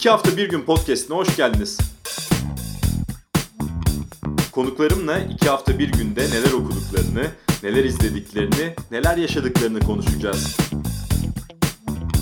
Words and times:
İki 0.00 0.10
hafta 0.10 0.36
bir 0.36 0.48
gün 0.48 0.62
podcastine 0.62 1.16
hoş 1.16 1.36
geldiniz. 1.36 1.78
Konuklarımla 4.52 5.18
iki 5.18 5.48
hafta 5.48 5.78
bir 5.78 5.92
günde 5.92 6.20
neler 6.20 6.52
okuduklarını, 6.52 7.26
neler 7.62 7.84
izlediklerini, 7.84 8.74
neler 8.90 9.16
yaşadıklarını 9.16 9.80
konuşacağız. 9.80 10.56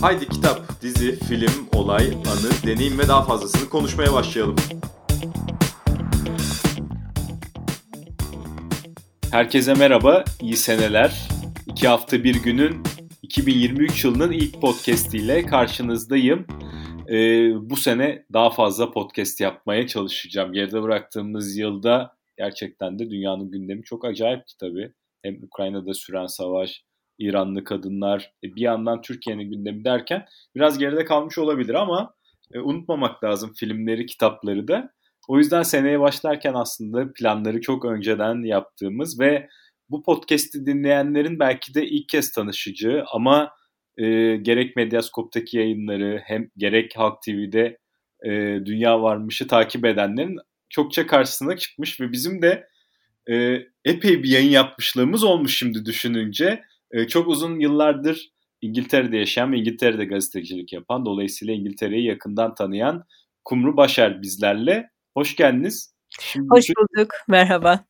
Haydi 0.01 0.29
kitap, 0.29 0.83
dizi, 0.83 1.19
film, 1.19 1.69
olay, 1.73 2.07
anı, 2.07 2.67
deneyim 2.67 2.99
ve 2.99 3.09
daha 3.09 3.25
fazlasını 3.25 3.69
konuşmaya 3.69 4.13
başlayalım. 4.13 4.57
Herkese 9.31 9.75
merhaba, 9.75 10.25
iyi 10.41 10.57
seneler. 10.57 11.29
İki 11.67 11.89
hafta 11.89 12.25
bir 12.25 12.43
günün 12.43 12.83
2023 13.23 14.05
yılının 14.05 14.33
ilk 14.33 14.61
podcast 14.61 15.15
ile 15.15 15.47
karşınızdayım. 15.47 16.47
Ee, 17.11 17.51
bu 17.71 17.77
sene 17.77 18.25
daha 18.33 18.51
fazla 18.51 18.91
podcast 18.91 19.41
yapmaya 19.41 19.87
çalışacağım. 19.87 20.53
Geride 20.53 20.83
bıraktığımız 20.83 21.57
yılda 21.57 22.17
gerçekten 22.39 22.99
de 22.99 23.11
dünyanın 23.11 23.51
gündemi 23.51 23.83
çok 23.83 24.05
acayipti 24.05 24.57
tabii. 24.61 24.93
Hem 25.23 25.43
Ukrayna'da 25.43 25.95
süren 25.95 26.27
savaş, 26.27 26.83
İranlı 27.19 27.65
kadınlar, 27.65 28.33
e, 28.45 28.55
bir 28.57 28.61
yandan 28.61 29.03
Türkiye'nin 29.03 29.51
gündemi 29.51 29.85
derken 29.85 30.27
biraz 30.55 30.79
geride 30.79 31.05
kalmış 31.05 31.39
olabilir 31.39 31.75
ama 31.75 32.15
e, 32.55 32.61
unutmamak 32.61 33.25
lazım 33.25 33.53
filmleri, 33.57 34.07
kitapları 34.07 34.69
da. 34.69 34.91
O 35.29 35.39
yüzden 35.39 35.63
seneye 35.63 36.01
başlarken 36.01 36.55
aslında 36.55 37.13
planları 37.13 37.61
çok 37.61 37.85
önceden 37.85 38.45
yaptığımız 38.45 39.21
ve 39.21 39.49
bu 39.91 40.03
podcast'i 40.03 40.67
dinleyenlerin 40.67 41.39
belki 41.39 41.75
de 41.75 41.87
ilk 41.87 42.09
kez 42.09 42.33
tanışacağı 42.33 43.05
ama 43.13 43.51
e, 43.99 44.37
gerek 44.37 44.77
Medyaskop'taki 44.77 45.57
yayınları 45.57 46.23
hem 46.25 46.51
gerek 46.57 46.93
Halk 46.97 47.23
TV'de 47.23 47.79
e, 48.25 48.31
Dünya 48.65 49.03
Varmış'ı 49.03 49.47
takip 49.47 49.85
edenlerin 49.85 50.39
çokça 50.69 51.07
karşısına 51.07 51.57
çıkmış 51.57 52.01
ve 52.01 52.13
bizim 52.13 52.43
de 52.43 52.69
e, 53.31 53.63
epey 53.85 54.23
bir 54.23 54.29
yayın 54.29 54.51
yapmışlığımız 54.51 55.25
olmuş 55.25 55.59
şimdi 55.59 55.85
düşününce. 55.85 56.63
E, 56.91 57.09
çok 57.09 57.29
uzun 57.29 57.61
yıllardır 57.61 58.31
İngiltere'de 58.61 59.17
yaşayan 59.17 59.53
ve 59.53 59.59
İngiltere'de 59.59 60.05
gazetecilik 60.05 60.73
yapan, 60.73 61.07
dolayısıyla 61.07 61.55
İngiltere'yi 61.55 62.07
yakından 62.07 62.55
tanıyan 62.55 63.05
Kumru 63.45 63.77
Başar 63.77 64.23
bizlerle. 64.23 64.91
Hoş 65.15 65.37
geldiniz. 65.37 65.95
Şimdi 66.21 66.49
Hoş 66.51 66.67
bulduk, 66.69 67.11
merhaba. 67.29 67.85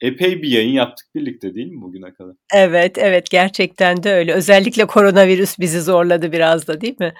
Epey 0.00 0.42
bir 0.42 0.48
yayın 0.48 0.72
yaptık 0.72 1.06
birlikte 1.14 1.54
değil 1.54 1.66
mi 1.66 1.80
bugüne 1.80 2.14
kadar? 2.14 2.34
Evet, 2.54 2.98
evet 2.98 3.30
gerçekten 3.30 4.02
de 4.02 4.12
öyle. 4.12 4.32
Özellikle 4.32 4.86
koronavirüs 4.86 5.58
bizi 5.58 5.80
zorladı 5.80 6.32
biraz 6.32 6.68
da 6.68 6.80
değil 6.80 6.96
mi? 7.00 7.14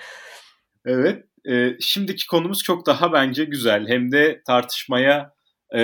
Evet, 0.86 1.24
e, 1.48 1.76
şimdiki 1.80 2.26
konumuz 2.26 2.62
çok 2.62 2.86
daha 2.86 3.12
bence 3.12 3.44
güzel. 3.44 3.88
Hem 3.88 4.12
de 4.12 4.42
tartışmaya, 4.46 5.32
e, 5.70 5.80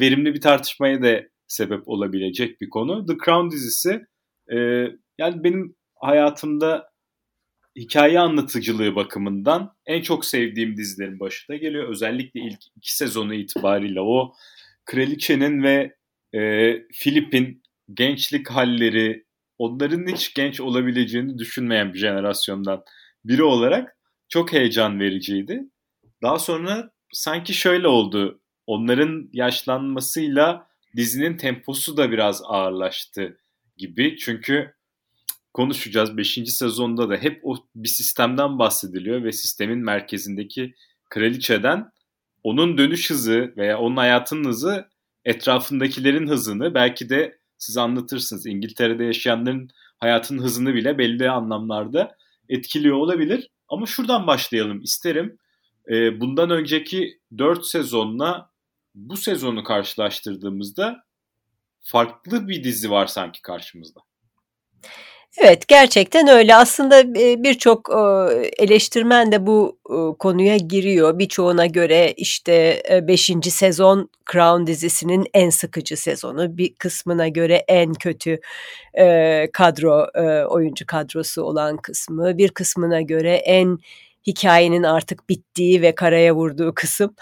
verimli 0.00 0.34
bir 0.34 0.40
tartışmaya 0.40 1.02
da 1.02 1.22
sebep 1.48 1.88
olabilecek 1.88 2.60
bir 2.60 2.70
konu. 2.70 3.06
The 3.06 3.14
Crown 3.24 3.50
dizisi, 3.50 4.00
e, 4.52 4.56
yani 5.18 5.44
benim 5.44 5.76
hayatımda 5.94 6.88
hikaye 7.76 8.20
anlatıcılığı 8.20 8.96
bakımından 8.96 9.74
en 9.86 10.02
çok 10.02 10.24
sevdiğim 10.24 10.76
dizilerin 10.76 11.20
başında 11.20 11.56
geliyor. 11.56 11.88
Özellikle 11.88 12.40
ilk 12.40 12.60
iki 12.76 12.96
sezonu 12.96 13.34
itibariyle 13.34 14.00
o 14.00 14.32
kraliçenin 14.84 15.62
ve 15.62 15.96
e, 16.34 16.72
Filip'in 16.92 17.62
gençlik 17.94 18.50
halleri, 18.50 19.24
onların 19.58 20.06
hiç 20.06 20.34
genç 20.34 20.60
olabileceğini 20.60 21.38
düşünmeyen 21.38 21.94
bir 21.94 21.98
jenerasyondan 21.98 22.84
biri 23.24 23.42
olarak 23.42 23.96
çok 24.28 24.52
heyecan 24.52 25.00
vericiydi. 25.00 25.62
Daha 26.22 26.38
sonra 26.38 26.90
sanki 27.12 27.54
şöyle 27.54 27.88
oldu. 27.88 28.40
Onların 28.66 29.30
yaşlanmasıyla 29.32 30.66
dizinin 30.96 31.36
temposu 31.36 31.96
da 31.96 32.10
biraz 32.10 32.42
ağırlaştı 32.44 33.38
gibi. 33.76 34.16
Çünkü 34.16 34.74
konuşacağız 35.54 36.16
5. 36.16 36.34
sezonda 36.46 37.10
da 37.10 37.16
hep 37.16 37.40
o 37.42 37.56
bir 37.74 37.88
sistemden 37.88 38.58
bahsediliyor 38.58 39.24
ve 39.24 39.32
sistemin 39.32 39.78
merkezindeki 39.78 40.74
kraliçeden 41.10 41.92
onun 42.42 42.78
dönüş 42.78 43.10
hızı 43.10 43.54
veya 43.56 43.78
onun 43.78 43.96
hayatının 43.96 44.48
hızı 44.48 44.88
etrafındakilerin 45.26 46.28
hızını 46.28 46.74
belki 46.74 47.08
de 47.08 47.38
siz 47.58 47.76
anlatırsınız. 47.76 48.46
İngiltere'de 48.46 49.04
yaşayanların 49.04 49.70
hayatın 49.98 50.38
hızını 50.38 50.74
bile 50.74 50.98
belli 50.98 51.30
anlamlarda 51.30 52.16
etkiliyor 52.48 52.96
olabilir. 52.96 53.50
Ama 53.68 53.86
şuradan 53.86 54.26
başlayalım 54.26 54.82
isterim. 54.82 55.38
E, 55.90 56.20
bundan 56.20 56.50
önceki 56.50 57.20
4 57.38 57.66
sezonla 57.66 58.50
bu 58.94 59.16
sezonu 59.16 59.64
karşılaştırdığımızda 59.64 61.04
farklı 61.80 62.48
bir 62.48 62.64
dizi 62.64 62.90
var 62.90 63.06
sanki 63.06 63.42
karşımızda. 63.42 64.00
Evet, 65.38 65.68
gerçekten 65.68 66.28
öyle. 66.28 66.56
Aslında, 66.56 67.14
birçok, 67.14 67.90
eleştirmen 68.58 69.32
de 69.32 69.46
bu, 69.46 69.78
konuya 70.18 70.56
giriyor. 70.56 71.18
Birçoğuna 71.18 71.66
göre, 71.66 72.12
işte, 72.16 72.82
5. 73.08 73.30
sezon 73.50 74.10
Crown 74.32 74.66
dizisinin 74.66 75.26
en 75.34 75.50
sıkıcı 75.50 75.96
sezonu, 75.96 76.58
bir 76.58 76.74
kısmına 76.74 77.28
göre 77.28 77.64
en 77.68 77.94
kötü, 77.94 78.40
kadro, 79.52 80.06
oyuncu 80.48 80.86
kadrosu 80.86 81.42
olan 81.42 81.76
kısmı, 81.76 82.38
bir 82.38 82.48
kısmına 82.48 83.00
göre 83.00 83.34
en 83.34 83.78
hikayenin 84.26 84.82
artık 84.82 85.28
bittiği 85.28 85.82
ve 85.82 85.94
karaya 85.94 86.34
vurduğu 86.34 86.74
kısım. 86.74 87.14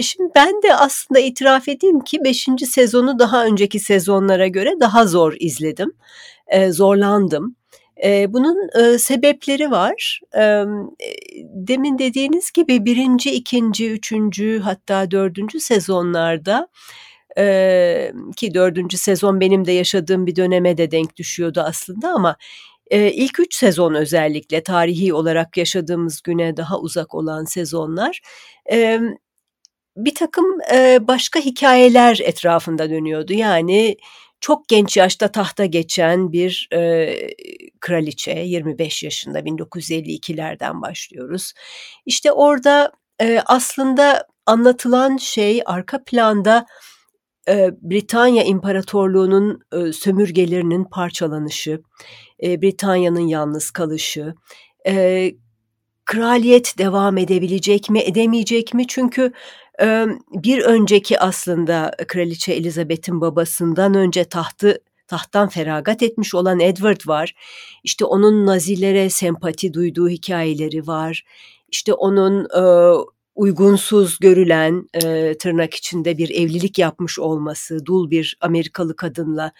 şimdi 0.00 0.30
ben 0.34 0.62
de 0.62 0.74
aslında 0.74 1.20
itiraf 1.20 1.68
edeyim 1.68 2.00
ki 2.00 2.18
5. 2.24 2.48
sezonu 2.70 3.18
daha 3.18 3.44
önceki 3.44 3.80
sezonlara 3.80 4.46
göre 4.46 4.72
daha 4.80 5.06
zor 5.06 5.34
izledim 5.40 5.92
e, 6.46 6.72
zorlandım. 6.72 7.56
E, 8.04 8.32
bunun 8.32 8.68
e, 8.78 8.98
sebepleri 8.98 9.70
var. 9.70 10.20
Demin 11.44 11.98
dediğiniz 11.98 12.52
gibi 12.52 12.84
birinci, 12.84 13.30
ikinci, 13.30 13.90
üçüncü 13.90 14.60
hatta 14.60 15.10
dördüncü 15.10 15.60
sezonlarda 15.60 16.68
ki 18.36 18.54
dördüncü 18.54 18.96
sezon 18.96 19.40
benim 19.40 19.64
de 19.64 19.72
yaşadığım 19.72 20.26
bir 20.26 20.36
döneme 20.36 20.76
de 20.76 20.90
denk 20.90 21.16
düşüyordu 21.16 21.60
aslında 21.60 22.08
ama 22.08 22.36
ilk 22.90 23.40
üç 23.40 23.54
sezon 23.54 23.94
özellikle 23.94 24.62
tarihi 24.62 25.14
olarak 25.14 25.56
yaşadığımız 25.56 26.22
güne 26.22 26.56
daha 26.56 26.78
uzak 26.78 27.14
olan 27.14 27.44
sezonlar 27.44 28.20
bir 29.96 30.14
takım 30.14 30.58
başka 31.00 31.40
hikayeler 31.40 32.18
etrafında 32.22 32.90
dönüyordu. 32.90 33.32
Yani 33.32 33.96
çok 34.40 34.68
genç 34.68 34.96
yaşta 34.96 35.32
tahta 35.32 35.64
geçen 35.64 36.32
bir 36.32 36.68
e, 36.72 37.14
kraliçe 37.80 38.30
25 38.30 39.02
yaşında 39.02 39.40
1952'lerden 39.40 40.82
başlıyoruz. 40.82 41.52
İşte 42.06 42.32
orada 42.32 42.92
e, 43.20 43.40
aslında 43.46 44.26
anlatılan 44.46 45.16
şey 45.16 45.62
arka 45.66 46.04
planda 46.04 46.66
e, 47.48 47.70
Britanya 47.82 48.44
İmparatorluğu'nun 48.44 49.60
e, 49.72 49.92
sömürgelerinin 49.92 50.84
parçalanışı, 50.84 51.82
e, 52.42 52.62
Britanya'nın 52.62 53.26
yalnız 53.26 53.70
kalışı, 53.70 54.34
e, 54.86 55.30
kraliyet 56.04 56.78
devam 56.78 57.18
edebilecek 57.18 57.90
mi 57.90 57.98
edemeyecek 57.98 58.74
mi? 58.74 58.86
Çünkü 58.86 59.32
bir 60.30 60.62
önceki 60.62 61.20
aslında 61.20 61.90
Kraliçe 62.08 62.52
Elizabeth'in 62.52 63.20
babasından 63.20 63.94
önce 63.94 64.24
tahtı 64.24 64.78
tahttan 65.06 65.48
feragat 65.48 66.02
etmiş 66.02 66.34
olan 66.34 66.60
Edward 66.60 67.00
var. 67.06 67.34
İşte 67.84 68.04
onun 68.04 68.46
Nazilere 68.46 69.10
sempati 69.10 69.74
duyduğu 69.74 70.08
hikayeleri 70.08 70.86
var. 70.86 71.24
İşte 71.68 71.92
onun 71.92 72.44
e, 72.44 72.62
uygunsuz 73.34 74.18
görülen 74.18 74.88
e, 74.94 75.34
tırnak 75.38 75.74
içinde 75.74 76.18
bir 76.18 76.30
evlilik 76.30 76.78
yapmış 76.78 77.18
olması, 77.18 77.86
dul 77.86 78.10
bir 78.10 78.36
Amerikalı 78.40 78.96
kadınla 78.96 79.52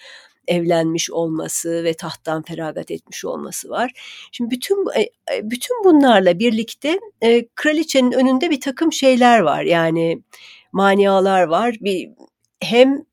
evlenmiş 0.49 1.11
olması 1.11 1.85
ve 1.85 1.95
tahttan 1.95 2.43
feragat 2.43 2.91
etmiş 2.91 3.25
olması 3.25 3.71
var. 3.71 3.93
Şimdi 4.33 4.51
bütün 4.51 4.77
e, 4.97 5.01
e, 5.01 5.51
bütün 5.51 5.85
bunlarla 5.85 6.39
birlikte 6.39 7.01
e, 7.23 7.47
kraliçenin 7.55 8.13
önünde 8.13 8.51
bir 8.51 8.61
takım 8.61 8.93
şeyler 8.93 9.39
var. 9.39 9.63
Yani 9.63 10.23
manialar 10.73 11.43
var. 11.43 11.77
Bir 11.81 12.11
hem 12.61 13.05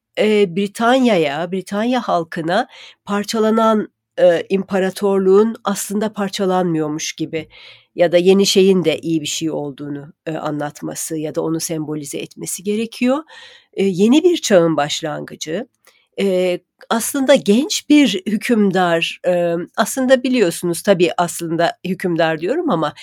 Britanya'ya, 0.56 1.51
Britanya 1.51 2.01
halkına 2.01 2.68
parçalanan 3.06 3.88
imparatorluğun 4.50 5.56
aslında 5.63 6.13
parçalanmıyormuş 6.13 7.13
gibi 7.13 7.48
ya 7.95 8.12
da 8.12 8.18
yeni 8.18 8.45
şeyin 8.45 8.86
de 8.86 9.00
iyi 9.00 9.22
bir 9.22 9.28
şey 9.28 9.51
olduğunu 9.51 10.13
e, 10.25 10.31
anlatması 10.31 11.18
ya 11.18 11.36
da 11.36 11.42
onu 11.42 11.60
sembolize 11.60 12.18
etmesi 12.18 12.63
gerekiyor. 12.63 13.18
E, 13.74 13.83
yeni 13.83 14.24
bir 14.24 14.38
çağın 14.38 14.78
başlangıcı 14.78 15.68
e, 16.19 16.59
aslında 16.89 17.35
genç 17.35 17.89
bir 17.89 18.21
hükümdar, 18.27 19.19
e, 19.27 19.53
aslında 19.77 20.23
biliyorsunuz 20.23 20.83
tabii 20.83 21.11
aslında 21.17 21.77
hükümdar 21.85 22.39
diyorum 22.39 22.69
ama 22.69 22.93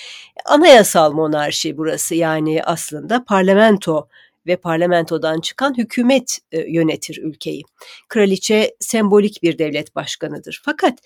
anayasal 0.45 1.13
monarşi 1.13 1.77
burası 1.77 2.15
yani 2.15 2.63
aslında 2.63 3.23
parlamento 3.23 4.07
ve 4.47 4.55
parlamentodan 4.55 5.41
çıkan 5.41 5.77
hükümet 5.77 6.39
yönetir 6.67 7.17
ülkeyi. 7.23 7.63
Kraliçe 8.09 8.75
sembolik 8.79 9.43
bir 9.43 9.57
devlet 9.57 9.95
başkanıdır. 9.95 10.61
Fakat 10.65 10.99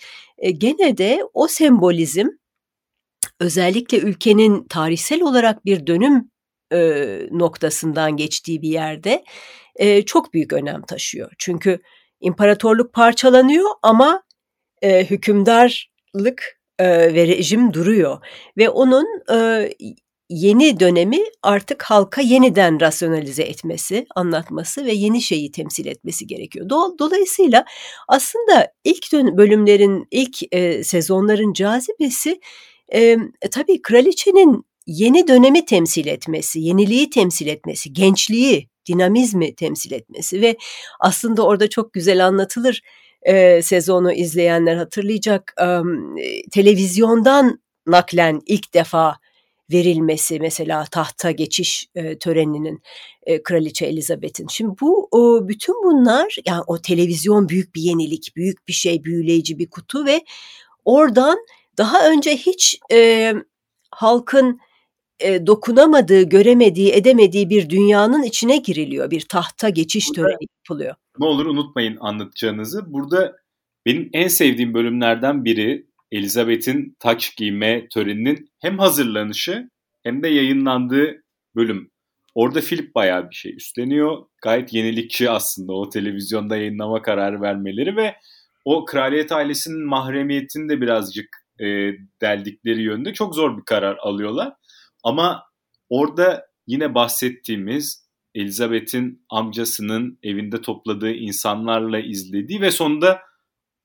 gene 0.57 0.97
de 0.97 1.19
o 1.33 1.47
sembolizm 1.47 2.27
özellikle 3.39 3.97
ülkenin 3.97 4.67
tarihsel 4.67 5.21
olarak 5.21 5.65
bir 5.65 5.87
dönüm 5.87 6.31
noktasından 7.31 8.17
geçtiği 8.17 8.61
bir 8.61 8.69
yerde 8.69 9.23
e, 9.75 10.01
çok 10.05 10.33
büyük 10.33 10.53
önem 10.53 10.81
taşıyor. 10.81 11.33
Çünkü 11.37 11.79
imparatorluk 12.19 12.93
parçalanıyor 12.93 13.69
ama 13.81 14.23
e, 14.81 15.05
hükümdarlık 15.05 16.59
e, 16.79 16.87
ve 16.89 17.27
rejim 17.27 17.73
duruyor 17.73 18.25
ve 18.57 18.69
onun 18.69 19.05
e, 19.33 19.69
yeni 20.29 20.79
dönemi 20.79 21.19
artık 21.43 21.83
halka 21.83 22.21
yeniden 22.21 22.81
rasyonalize 22.81 23.43
etmesi, 23.43 24.05
anlatması 24.15 24.85
ve 24.85 24.91
yeni 24.91 25.21
şeyi 25.21 25.51
temsil 25.51 25.85
etmesi 25.85 26.27
gerekiyor. 26.27 26.69
Dolayısıyla 26.99 27.65
aslında 28.07 28.71
ilk 28.83 29.13
bölümlerin, 29.13 30.07
ilk 30.11 30.53
e, 30.53 30.83
sezonların 30.83 31.53
cazibesi 31.53 32.39
e, 32.93 33.17
tabii 33.51 33.81
kraliçenin 33.81 34.65
yeni 34.87 35.27
dönemi 35.27 35.65
temsil 35.65 36.07
etmesi, 36.07 36.59
yeniliği 36.59 37.09
temsil 37.09 37.47
etmesi, 37.47 37.93
gençliği, 37.93 38.69
dinamizmi 38.87 39.55
temsil 39.55 39.91
etmesi 39.91 40.41
ve 40.41 40.57
aslında 40.99 41.45
orada 41.45 41.69
çok 41.69 41.93
güzel 41.93 42.25
anlatılır. 42.25 42.81
E, 43.21 43.61
sezonu 43.61 44.13
izleyenler 44.13 44.75
hatırlayacak. 44.75 45.53
E, 45.61 45.81
televizyondan 46.51 47.59
naklen 47.87 48.41
ilk 48.45 48.73
defa 48.73 49.15
verilmesi 49.71 50.39
mesela 50.39 50.85
tahta 50.91 51.31
geçiş 51.31 51.87
e, 51.95 52.17
töreninin 52.17 52.81
e, 53.23 53.43
Kraliçe 53.43 53.85
Elizabeth'in. 53.85 54.47
Şimdi 54.47 54.75
bu 54.81 55.07
o, 55.11 55.47
bütün 55.47 55.75
bunlar 55.83 56.37
yani 56.45 56.63
o 56.67 56.81
televizyon 56.81 57.49
büyük 57.49 57.75
bir 57.75 57.81
yenilik, 57.81 58.35
büyük 58.35 58.67
bir 58.67 58.73
şey, 58.73 59.03
büyüleyici 59.03 59.59
bir 59.59 59.69
kutu 59.69 60.05
ve 60.05 60.25
oradan 60.85 61.37
daha 61.77 62.09
önce 62.09 62.37
hiç 62.37 62.79
e, 62.91 63.33
halkın 63.91 64.59
e, 65.19 65.47
dokunamadığı, 65.47 66.23
göremediği, 66.23 66.91
edemediği 66.91 67.49
bir 67.49 67.69
dünyanın 67.69 68.23
içine 68.23 68.57
giriliyor. 68.57 69.11
Bir 69.11 69.21
tahta 69.21 69.69
geçiş 69.69 70.09
Burada, 70.09 70.21
töreni 70.21 70.47
yapılıyor. 70.57 70.95
Ne 71.19 71.25
olur 71.25 71.45
unutmayın 71.45 71.97
anlatacağınızı. 71.99 72.93
Burada 72.93 73.35
benim 73.85 74.09
en 74.13 74.27
sevdiğim 74.27 74.73
bölümlerden 74.73 75.45
biri 75.45 75.85
Elizabeth'in 76.11 76.95
taç 76.99 77.35
giyme 77.35 77.87
töreninin 77.87 78.49
hem 78.59 78.79
hazırlanışı 78.79 79.69
hem 80.03 80.23
de 80.23 80.27
yayınlandığı 80.27 81.23
bölüm. 81.55 81.91
Orada 82.35 82.61
Philip 82.61 82.95
bayağı 82.95 83.29
bir 83.29 83.35
şey 83.35 83.55
üstleniyor. 83.55 84.17
Gayet 84.41 84.73
yenilikçi 84.73 85.29
aslında 85.29 85.73
o 85.73 85.89
televizyonda 85.89 86.57
yayınlama 86.57 87.01
kararı 87.01 87.41
vermeleri 87.41 87.95
ve 87.95 88.15
o 88.65 88.85
kraliyet 88.85 89.31
ailesinin 89.31 89.85
mahremiyetini 89.85 90.69
de 90.69 90.81
birazcık 90.81 91.27
e, 91.59 91.65
deldikleri 92.21 92.81
yönde 92.81 93.13
çok 93.13 93.35
zor 93.35 93.57
bir 93.57 93.63
karar 93.65 93.97
alıyorlar. 94.01 94.53
Ama 95.03 95.43
orada 95.89 96.45
yine 96.67 96.95
bahsettiğimiz 96.95 98.03
Elizabeth'in 98.35 99.25
amcasının 99.29 100.19
evinde 100.23 100.61
topladığı 100.61 101.11
insanlarla 101.11 101.99
izlediği 101.99 102.61
ve 102.61 102.71
sonunda 102.71 103.21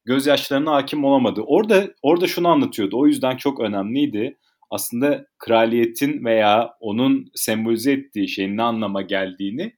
gözyaşlarına 0.05 0.73
hakim 0.73 1.05
olamadı. 1.05 1.43
Orada 1.47 1.95
orada 2.03 2.27
şunu 2.27 2.49
anlatıyordu. 2.49 2.99
O 2.99 3.07
yüzden 3.07 3.37
çok 3.37 3.61
önemliydi. 3.61 4.39
Aslında 4.71 5.27
kraliyetin 5.39 6.25
veya 6.25 6.71
onun 6.81 7.31
sembolize 7.35 7.93
ettiği 7.93 8.29
şeyin 8.29 8.57
ne 8.57 8.63
anlama 8.63 9.03
geldiğini 9.03 9.77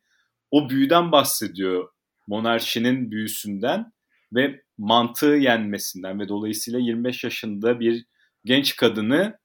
o 0.50 0.70
büyüden 0.70 1.12
bahsediyor. 1.12 1.88
Monarşinin 2.26 3.10
büyüsünden 3.10 3.92
ve 4.34 4.62
mantığı 4.78 5.26
yenmesinden 5.26 6.20
ve 6.20 6.28
dolayısıyla 6.28 6.80
25 6.80 7.24
yaşında 7.24 7.80
bir 7.80 8.04
genç 8.44 8.76
kadını 8.76 9.38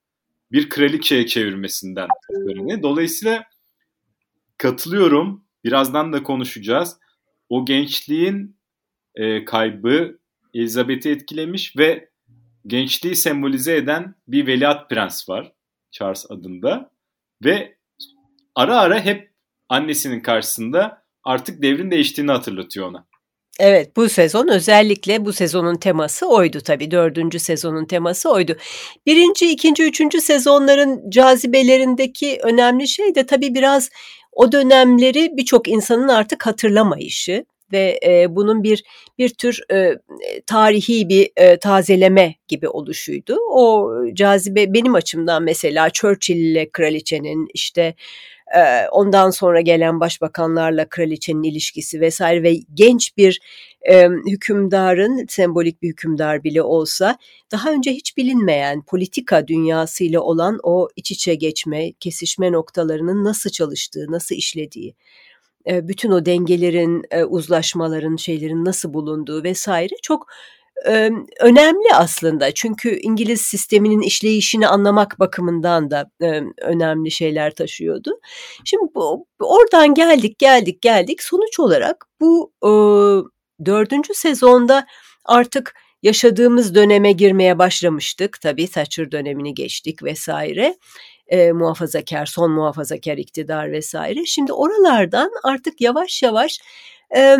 bir 0.52 0.70
kraliçeye 0.70 1.26
çevirmesinden. 1.26 2.08
Dolayısıyla 2.84 3.44
katılıyorum. 4.58 5.46
Birazdan 5.64 6.14
da 6.14 6.24
konuşacağız. 6.24 6.98
O 7.50 7.66
gençliğin 7.66 8.58
e, 9.16 9.46
kaybı 9.46 10.20
Elizabeth'i 10.54 11.10
etkilemiş 11.10 11.78
ve 11.78 12.10
gençliği 12.68 13.16
sembolize 13.16 13.76
eden 13.76 14.16
bir 14.28 14.48
veliaht 14.48 14.90
prens 14.90 15.30
var 15.30 15.54
Charles 15.92 16.32
adında 16.32 16.92
ve 17.46 17.78
ara 18.56 18.80
ara 18.80 19.00
hep 19.00 19.32
annesinin 19.70 20.20
karşısında 20.20 21.04
artık 21.24 21.62
devrin 21.62 21.92
değiştiğini 21.92 22.32
hatırlatıyor 22.32 22.88
ona. 22.88 23.08
Evet 23.60 23.96
bu 23.96 24.10
sezon 24.10 24.48
özellikle 24.48 25.26
bu 25.26 25.34
sezonun 25.34 25.76
teması 25.76 26.28
oydu 26.28 26.62
tabii 26.62 26.92
dördüncü 26.92 27.40
sezonun 27.40 27.86
teması 27.86 28.32
oydu. 28.32 28.58
Birinci, 29.06 29.52
ikinci, 29.52 29.84
üçüncü 29.84 30.22
sezonların 30.22 31.10
cazibelerindeki 31.10 32.40
önemli 32.44 32.88
şey 32.88 33.16
de 33.16 33.26
tabii 33.26 33.56
biraz 33.56 33.90
o 34.32 34.52
dönemleri 34.52 35.38
birçok 35.38 35.68
insanın 35.68 36.08
artık 36.08 36.46
hatırlamayışı 36.46 37.46
ve 37.72 38.00
e, 38.06 38.36
bunun 38.36 38.64
bir 38.64 38.84
bir 39.18 39.30
tür 39.30 39.62
e, 39.72 39.96
tarihi 40.48 41.10
bir 41.10 41.30
e, 41.36 41.58
tazeleme 41.58 42.36
gibi 42.48 42.68
oluşuydu. 42.68 43.38
O 43.50 43.92
cazibe 44.14 44.74
benim 44.74 44.96
açımdan 44.96 45.44
mesela 45.44 45.90
Churchill 45.90 46.36
ile 46.36 46.70
kraliçenin 46.70 47.48
işte 47.54 47.96
e, 48.56 48.88
ondan 48.92 49.30
sonra 49.30 49.62
gelen 49.62 50.00
başbakanlarla 50.00 50.90
kraliçenin 50.90 51.44
ilişkisi 51.44 52.02
vesaire 52.02 52.44
ve 52.44 52.56
genç 52.74 53.18
bir 53.18 53.40
e, 53.90 54.08
hükümdarın 54.28 55.26
sembolik 55.30 55.82
bir 55.82 55.90
hükümdar 55.90 56.44
bile 56.44 56.62
olsa 56.62 57.18
daha 57.52 57.72
önce 57.72 57.92
hiç 57.92 58.18
bilinmeyen 58.18 58.82
politika 58.82 59.48
dünyasıyla 59.48 60.22
olan 60.22 60.60
o 60.64 60.90
iç 60.96 61.12
içe 61.12 61.36
geçme, 61.36 61.92
kesişme 61.94 62.52
noktalarının 62.52 63.24
nasıl 63.24 63.50
çalıştığı, 63.50 64.06
nasıl 64.10 64.36
işlediği 64.36 64.96
bütün 65.68 66.12
o 66.12 66.26
dengelerin, 66.26 67.06
uzlaşmaların, 67.28 68.16
şeylerin 68.16 68.66
nasıl 68.66 68.94
bulunduğu 68.94 69.44
vesaire 69.44 69.96
çok 70.02 70.28
önemli 71.40 71.94
aslında. 71.94 72.52
Çünkü 72.52 73.00
İngiliz 73.00 73.42
sisteminin 73.42 74.02
işleyişini 74.02 74.68
anlamak 74.68 75.20
bakımından 75.20 75.92
da 75.92 76.12
önemli 76.62 77.12
şeyler 77.12 77.56
taşıyordu. 77.56 78.20
Şimdi 78.66 78.92
oradan 79.40 79.94
geldik, 79.94 80.40
geldik, 80.40 80.82
geldik. 80.82 81.24
Sonuç 81.24 81.60
olarak 81.60 82.06
bu 82.22 82.52
dördüncü 83.66 84.14
sezonda 84.14 84.86
artık 85.26 85.76
yaşadığımız 86.04 86.76
döneme 86.76 87.12
girmeye 87.12 87.60
başlamıştık. 87.60 88.42
Tabii 88.42 88.68
Thatcher 88.68 89.12
dönemini 89.12 89.54
geçtik 89.54 90.04
vesaire 90.04 90.76
e, 91.28 91.52
muhafazakar, 91.52 92.26
son 92.26 92.52
muhafazakar 92.52 93.18
iktidar 93.18 93.72
vesaire. 93.72 94.26
Şimdi 94.26 94.54
oralardan 94.54 95.32
artık 95.44 95.82
yavaş 95.82 96.24
yavaş 96.24 96.60
e, 97.16 97.38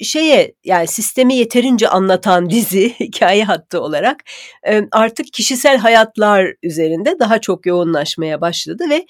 şeye 0.00 0.54
yani 0.64 0.86
sistemi 0.86 1.34
yeterince 1.36 1.88
anlatan 1.88 2.50
dizi 2.50 2.90
hikaye 3.00 3.44
hattı 3.44 3.80
olarak 3.80 4.24
artık 4.92 5.32
kişisel 5.32 5.78
hayatlar 5.78 6.54
üzerinde 6.62 7.18
daha 7.18 7.40
çok 7.40 7.66
yoğunlaşmaya 7.66 8.40
başladı 8.40 8.84
ve 8.90 9.06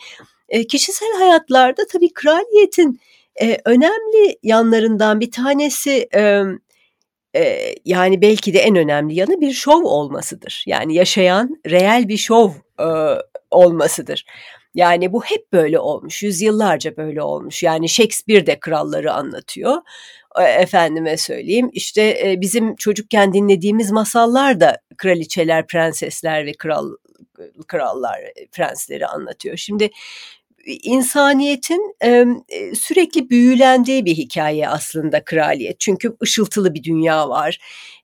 e, 0.49 0.67
kişisel 0.67 1.13
hayatlarda 1.19 1.87
tabii 1.93 2.13
kraliyetin 2.13 3.01
e, 3.43 3.59
önemli 3.65 4.39
yanlarından 4.43 5.21
bir 5.21 5.31
tanesi 5.31 6.09
e, 6.15 6.43
yani 7.85 8.23
belki 8.23 8.55
de 8.55 8.59
en 8.59 8.77
önemli 8.77 9.15
yanı 9.15 9.41
bir 9.41 9.53
şov 9.53 9.83
olmasıdır. 9.85 10.65
Yani 10.67 10.95
yaşayan 10.95 11.61
reel 11.67 12.09
bir 12.09 12.17
şov 12.17 12.51
olmasıdır. 13.51 14.25
Yani 14.75 15.13
bu 15.13 15.25
hep 15.25 15.53
böyle 15.53 15.79
olmuş, 15.79 16.23
yüzyıllarca 16.23 16.97
böyle 16.97 17.23
olmuş. 17.23 17.63
Yani 17.63 17.89
Shakespeare 17.89 18.47
de 18.47 18.61
kralları 18.61 19.13
anlatıyor. 19.13 19.77
E, 20.39 20.43
efendime 20.43 21.17
söyleyeyim 21.17 21.71
işte 21.73 22.19
e, 22.25 22.41
bizim 22.41 22.77
çocukken 22.77 23.33
dinlediğimiz 23.33 23.91
masallar 23.91 24.61
da 24.61 24.79
kraliçeler, 24.97 25.67
prensesler 25.67 26.47
ve 26.47 26.53
kral 26.53 26.91
krallar, 27.67 28.21
prensleri 28.53 29.07
anlatıyor. 29.07 29.57
Şimdi 29.57 29.91
insaniyetin 30.67 31.97
e, 32.05 32.27
sürekli 32.75 33.31
büyülendiği 33.31 34.05
bir 34.05 34.15
hikaye 34.15 34.69
aslında 34.69 35.25
kraliyet. 35.25 35.81
Çünkü 35.81 36.17
ışıltılı 36.23 36.75
bir 36.75 36.83
dünya 36.83 37.29
var. 37.29 37.59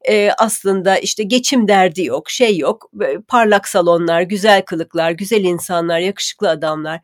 E, 0.09 0.31
aslında 0.39 0.99
işte 0.99 1.23
geçim 1.23 1.69
derdi 1.69 2.05
yok, 2.05 2.31
şey 2.31 2.59
yok. 2.59 2.91
Parlak 3.29 3.69
salonlar, 3.69 4.23
güzel 4.23 4.63
kılıklar, 4.63 5.11
güzel 5.11 5.45
insanlar, 5.45 5.99
yakışıklı 5.99 6.51
adamlar. 6.51 7.01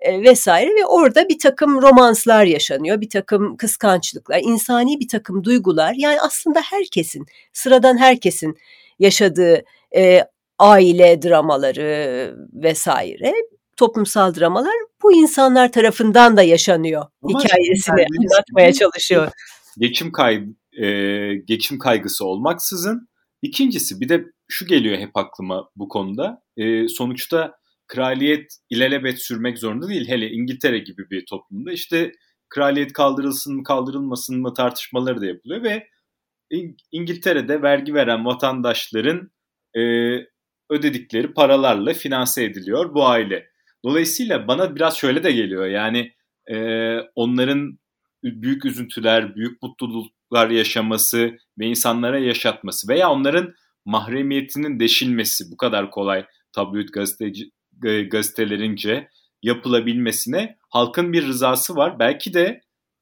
e, 0.00 0.22
vesaire 0.22 0.70
ve 0.70 0.86
orada 0.86 1.28
bir 1.28 1.38
takım 1.38 1.82
romanslar 1.82 2.44
yaşanıyor, 2.44 3.00
bir 3.00 3.10
takım 3.10 3.56
kıskançlıklar, 3.56 4.40
insani 4.42 5.00
bir 5.00 5.08
takım 5.08 5.44
duygular. 5.44 5.94
Yani 5.96 6.20
aslında 6.20 6.60
herkesin, 6.60 7.26
sıradan 7.52 7.98
herkesin 7.98 8.58
yaşadığı 8.98 9.64
e, 9.96 10.24
aile 10.58 11.22
dramaları 11.22 12.34
vesaire, 12.52 13.34
toplumsal 13.78 14.34
dramalar 14.34 14.74
bu 15.02 15.12
insanlar 15.12 15.72
tarafından 15.72 16.36
da 16.36 16.42
yaşanıyor 16.42 17.06
Ama 17.22 17.40
hikayesini 17.40 18.06
anlatmaya 18.18 18.72
çalışıyor. 18.72 19.30
Geçim 19.78 20.12
kay 20.12 20.44
e, 20.82 21.34
geçim 21.34 21.78
kaygısı 21.78 22.24
olmaksızın. 22.24 23.08
İkincisi 23.42 24.00
bir 24.00 24.08
de 24.08 24.24
şu 24.48 24.66
geliyor 24.66 24.98
hep 24.98 25.16
aklıma 25.16 25.70
bu 25.76 25.88
konuda. 25.88 26.42
E, 26.56 26.88
sonuçta 26.88 27.54
kraliyet 27.86 28.58
ilelebet 28.70 29.22
sürmek 29.22 29.58
zorunda 29.58 29.88
değil. 29.88 30.08
Hele 30.08 30.30
İngiltere 30.30 30.78
gibi 30.78 31.10
bir 31.10 31.26
toplumda 31.26 31.72
işte 31.72 32.12
kraliyet 32.48 32.92
kaldırılsın 32.92 33.56
mı 33.56 33.62
kaldırılmasın 33.62 34.40
mı 34.40 34.54
tartışmaları 34.54 35.20
da 35.20 35.26
yapılıyor 35.26 35.62
ve 35.62 35.86
İngiltere'de 36.92 37.62
vergi 37.62 37.94
veren 37.94 38.24
vatandaşların 38.24 39.30
e, 39.76 39.80
ödedikleri 40.70 41.34
paralarla 41.34 41.94
finanse 41.94 42.44
ediliyor 42.44 42.94
bu 42.94 43.06
aile. 43.06 43.46
Dolayısıyla 43.88 44.48
bana 44.48 44.76
biraz 44.76 44.96
şöyle 44.96 45.24
de 45.24 45.32
geliyor 45.32 45.66
yani 45.66 46.12
e, 46.50 46.56
onların 47.14 47.78
büyük 48.22 48.64
üzüntüler, 48.64 49.36
büyük 49.36 49.62
mutluluklar 49.62 50.50
yaşaması 50.50 51.36
ve 51.58 51.66
insanlara 51.66 52.18
yaşatması 52.18 52.88
veya 52.88 53.10
onların 53.10 53.54
mahremiyetinin 53.84 54.80
deşilmesi 54.80 55.44
bu 55.52 55.56
kadar 55.56 55.90
kolay 55.90 56.26
tabloid 56.52 56.88
gazeteci, 56.88 57.50
gazetelerince 58.10 59.08
yapılabilmesine 59.42 60.56
halkın 60.70 61.12
bir 61.12 61.26
rızası 61.26 61.76
var. 61.76 61.98
Belki 61.98 62.34
de 62.34 62.60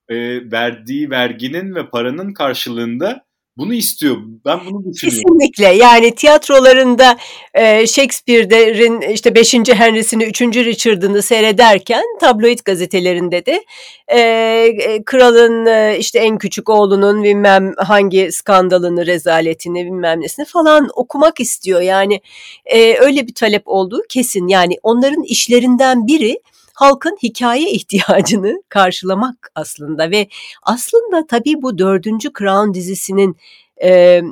e, 0.09 0.17
verdiği 0.53 1.11
verginin 1.11 1.75
ve 1.75 1.91
paranın 1.91 2.33
karşılığında 2.35 3.26
bunu 3.59 3.75
istiyor. 3.75 4.17
Ben 4.45 4.61
bunu 4.67 4.85
düşünüyorum. 4.85 5.23
Kesinlikle. 5.23 5.67
Yani 5.67 6.15
tiyatrolarında 6.15 7.17
e, 7.55 7.87
Shakespeare'in 7.87 9.01
işte 9.01 9.35
5. 9.35 9.55
Henry'sini 9.55 10.25
3. 10.25 10.41
Richard'ını 10.43 11.23
seyrederken 11.23 12.03
tabloid 12.21 12.59
gazetelerinde 12.65 13.47
de 13.47 13.65
e, 14.09 14.21
e, 14.21 15.03
kralın 15.05 15.67
e, 15.67 15.97
işte 15.99 16.19
en 16.19 16.39
küçük 16.39 16.69
oğlunun 16.69 17.25
bilmem 17.25 17.75
hangi 17.79 18.33
skandalını, 18.33 19.07
rezaletini 19.07 19.85
bilmem 19.85 20.21
nesini 20.21 20.47
falan 20.47 20.89
okumak 20.95 21.41
istiyor. 21.41 21.81
Yani 21.81 22.21
e, 22.65 22.99
öyle 22.99 23.27
bir 23.27 23.35
talep 23.35 23.63
olduğu 23.67 24.03
kesin. 24.09 24.49
Yani 24.49 24.79
onların 24.83 25.23
işlerinden 25.23 26.07
biri 26.07 26.41
halkın 26.77 27.17
hikaye 27.23 27.71
ihtiyacını 27.71 28.63
karşılamak 28.69 29.51
aslında 29.55 30.11
ve 30.11 30.29
aslında 30.63 31.27
tabii 31.27 31.63
bu 31.63 31.79
dördüncü 31.79 32.31
Crown 32.39 32.75
dizisinin 32.75 33.37
e, 33.77 33.91
e, 33.91 34.23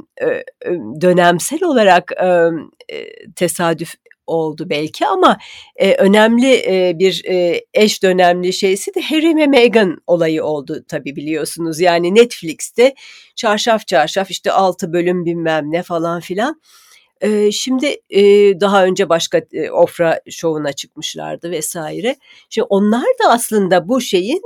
dönemsel 1.00 1.64
olarak 1.64 2.12
e, 2.22 2.50
tesadüf 3.36 3.94
oldu 4.26 4.70
belki 4.70 5.06
ama 5.06 5.38
e, 5.76 5.94
önemli 5.94 6.54
e, 6.66 6.98
bir 6.98 7.22
e, 7.28 7.64
eş 7.74 8.02
dönemli 8.02 8.52
şeysi 8.52 8.94
de 8.94 9.00
Harry 9.00 9.36
ve 9.36 9.46
Meghan 9.46 9.98
olayı 10.06 10.44
oldu 10.44 10.84
tabi 10.88 11.16
biliyorsunuz. 11.16 11.80
Yani 11.80 12.14
Netflix'te 12.14 12.94
çarşaf 13.36 13.86
çarşaf 13.86 14.30
işte 14.30 14.52
altı 14.52 14.92
bölüm 14.92 15.24
bilmem 15.24 15.72
ne 15.72 15.82
falan 15.82 16.20
filan 16.20 16.60
şimdi 17.52 17.96
daha 18.60 18.84
önce 18.84 19.08
başka 19.08 19.42
Ofra 19.72 20.20
şovuna 20.30 20.72
çıkmışlardı 20.72 21.50
vesaire. 21.50 22.16
Şimdi 22.50 22.66
onlar 22.70 23.04
da 23.24 23.30
aslında 23.30 23.88
bu 23.88 24.00
şeyin 24.00 24.42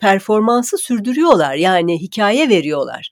performansı 0.00 0.78
sürdürüyorlar. 0.78 1.54
Yani 1.54 2.00
hikaye 2.00 2.48
veriyorlar. 2.48 3.10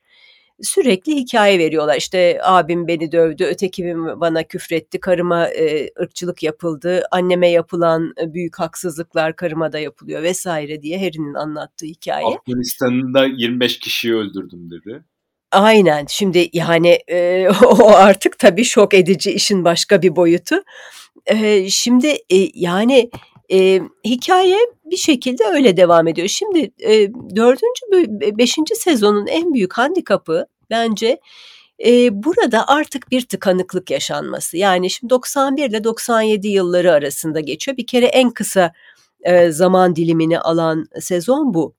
Sürekli 0.63 1.17
hikaye 1.17 1.59
veriyorlar. 1.59 1.97
İşte 1.97 2.39
abim 2.43 2.89
beni 2.89 3.13
dövdü, 3.13 3.45
öteki 3.45 3.95
bana 3.97 4.43
küfretti, 4.43 5.01
karıma 5.01 5.49
ırkçılık 6.01 6.43
yapıldı, 6.43 7.03
anneme 7.11 7.51
yapılan 7.51 8.15
büyük 8.27 8.59
haksızlıklar 8.59 9.37
karıma 9.37 9.73
da 9.73 9.79
yapılıyor 9.79 10.23
vesaire 10.23 10.83
diye 10.83 10.99
Harry'nin 10.99 11.35
anlattığı 11.35 11.87
hikaye. 11.87 12.27
Afganistan'da 12.27 13.27
25 13.27 13.79
kişiyi 13.79 14.15
öldürdüm 14.15 14.71
dedi. 14.71 15.05
Aynen. 15.53 16.07
Şimdi 16.09 16.51
yani 16.53 16.99
e, 17.09 17.49
o 17.67 17.91
artık 17.91 18.39
tabii 18.39 18.65
şok 18.65 18.95
edici 18.95 19.33
işin 19.33 19.65
başka 19.65 20.03
bir 20.03 20.17
boyutu. 20.17 20.63
E, 21.27 21.71
şimdi 21.71 22.07
e, 22.07 22.49
yani 22.55 23.11
e, 23.53 23.81
hikaye 24.05 24.59
bir 24.85 24.97
şekilde 24.97 25.45
öyle 25.45 25.77
devam 25.77 26.09
ediyor. 26.09 26.29
Şimdi 26.29 26.71
e, 26.81 27.09
dördüncü, 27.37 28.11
beşinci 28.39 28.75
sezonun 28.75 29.27
en 29.27 29.55
büyük 29.55 29.73
handikapı 29.73 30.47
bence 30.71 31.21
e, 31.87 32.23
burada 32.25 32.69
artık 32.69 33.11
bir 33.11 33.29
tıkanıklık 33.29 33.91
yaşanması. 33.91 34.57
Yani 34.57 34.91
şimdi 34.91 35.11
91 35.11 35.71
ile 35.71 35.85
97 35.85 36.49
yılları 36.49 36.93
arasında 36.93 37.41
geçiyor. 37.41 37.77
Bir 37.77 37.87
kere 37.87 38.07
en 38.07 38.31
kısa 38.31 38.73
e, 39.23 39.51
zaman 39.51 39.97
dilimini 39.97 40.41
alan 40.41 40.87
sezon 41.01 41.55
bu. 41.55 41.75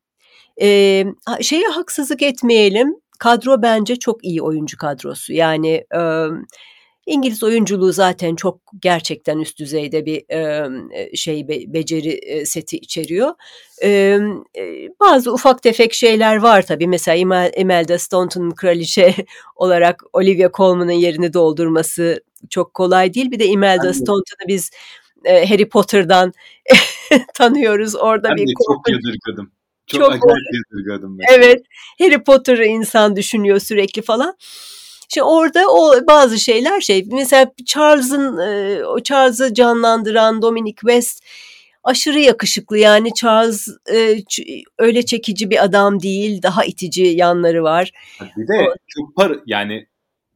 E, 0.61 1.05
şeye 1.41 1.67
haksızlık 1.67 2.21
etmeyelim 2.21 3.00
kadro 3.21 3.61
bence 3.61 3.95
çok 3.95 4.25
iyi 4.25 4.41
oyuncu 4.41 4.77
kadrosu. 4.77 5.33
Yani 5.33 5.85
e, 5.95 6.01
İngiliz 7.05 7.43
oyunculuğu 7.43 7.91
zaten 7.93 8.35
çok 8.35 8.59
gerçekten 8.79 9.39
üst 9.39 9.59
düzeyde 9.59 10.05
bir 10.05 10.23
e, 10.29 11.15
şey 11.15 11.47
be, 11.47 11.73
beceri 11.73 12.09
e, 12.09 12.45
seti 12.45 12.77
içeriyor. 12.77 13.31
E, 13.83 14.19
bazı 14.99 15.33
ufak 15.33 15.63
tefek 15.63 15.93
şeyler 15.93 16.35
var 16.35 16.65
tabii. 16.65 16.87
Mesela 16.87 17.49
Imelda 17.57 17.99
Staunton'un 17.99 18.51
kraliçe 18.51 19.15
olarak 19.55 20.03
Olivia 20.13 20.49
Colman'ın 20.53 20.91
yerini 20.91 21.33
doldurması 21.33 22.23
çok 22.49 22.73
kolay 22.73 23.13
değil. 23.13 23.31
Bir 23.31 23.39
de 23.39 23.45
Imelda 23.45 23.93
Staunton'u 23.93 24.47
biz 24.47 24.71
e, 25.25 25.49
Harry 25.49 25.69
Potter'dan 25.69 26.33
tanıyoruz. 27.33 27.95
Orada 27.95 28.29
ben 28.29 28.35
bir 28.35 28.47
de 28.47 28.53
çok 28.67 28.89
yadırgadım. 28.89 29.51
Çok, 29.98 30.13
çok 30.13 30.13
acayip 30.13 30.65
yadırgadım 30.71 31.19
ben. 31.19 31.25
Evet. 31.33 31.63
Harry 32.00 32.24
Potter'ı 32.24 32.65
insan 32.65 33.15
düşünüyor 33.15 33.60
sürekli 33.60 34.01
falan. 34.01 34.38
Şimdi 35.10 35.25
orada 35.25 35.67
o 35.67 36.07
bazı 36.07 36.39
şeyler 36.39 36.81
şey 36.81 37.07
mesela 37.12 37.51
Charles'ın 37.65 38.38
e, 38.38 38.86
o 38.86 39.00
Charles'ı 39.00 39.53
canlandıran 39.53 40.41
Dominic 40.41 40.75
West 40.75 41.24
aşırı 41.83 42.19
yakışıklı 42.19 42.77
yani 42.77 43.13
Charles 43.13 43.67
e, 43.93 44.24
öyle 44.77 45.05
çekici 45.05 45.50
bir 45.50 45.63
adam 45.63 46.01
değil 46.01 46.41
daha 46.43 46.65
itici 46.65 47.07
yanları 47.07 47.63
var. 47.63 47.91
Bir 48.38 48.48
de 48.48 48.69
o, 48.69 48.75
çok 48.88 49.15
par 49.15 49.39
yani 49.45 49.88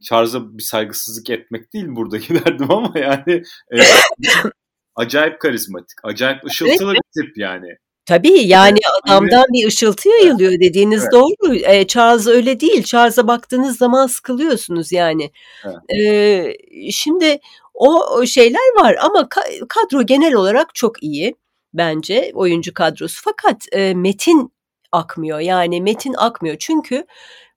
Charles'a 0.02 0.58
bir 0.58 0.62
saygısızlık 0.62 1.30
etmek 1.30 1.72
değil 1.72 1.86
buradaki 1.88 2.34
derdim 2.44 2.70
ama 2.70 2.92
yani 2.98 3.42
e, 3.72 3.76
acayip 4.96 5.40
karizmatik, 5.40 5.98
acayip 6.02 6.44
ışıltılı 6.44 6.92
evet. 6.92 7.00
bir 7.16 7.22
tip 7.22 7.38
yani. 7.38 7.76
Tabii 8.06 8.40
yani 8.46 8.78
adamdan 9.02 9.44
bir 9.52 9.66
ışıltı 9.66 10.08
yayılıyor 10.08 10.52
dediğiniz 10.52 11.02
evet. 11.02 11.12
doğru. 11.12 11.54
Ee, 11.54 11.86
Charles 11.86 12.26
öyle 12.26 12.60
değil. 12.60 12.82
Charles'a 12.82 13.28
baktığınız 13.28 13.78
zaman 13.78 14.06
sıkılıyorsunuz 14.06 14.92
yani. 14.92 15.30
Evet. 15.64 15.76
Ee, 15.98 16.90
şimdi 16.92 17.38
o 17.74 18.26
şeyler 18.26 18.74
var 18.80 18.96
ama 19.02 19.28
kadro 19.68 20.02
genel 20.02 20.34
olarak 20.34 20.74
çok 20.74 21.02
iyi 21.02 21.34
bence 21.74 22.32
oyuncu 22.34 22.74
kadrosu. 22.74 23.22
Fakat 23.24 23.56
e, 23.72 23.94
metin 23.94 24.52
akmıyor 24.92 25.40
yani 25.40 25.80
metin 25.80 26.14
akmıyor 26.14 26.56
çünkü 26.58 27.06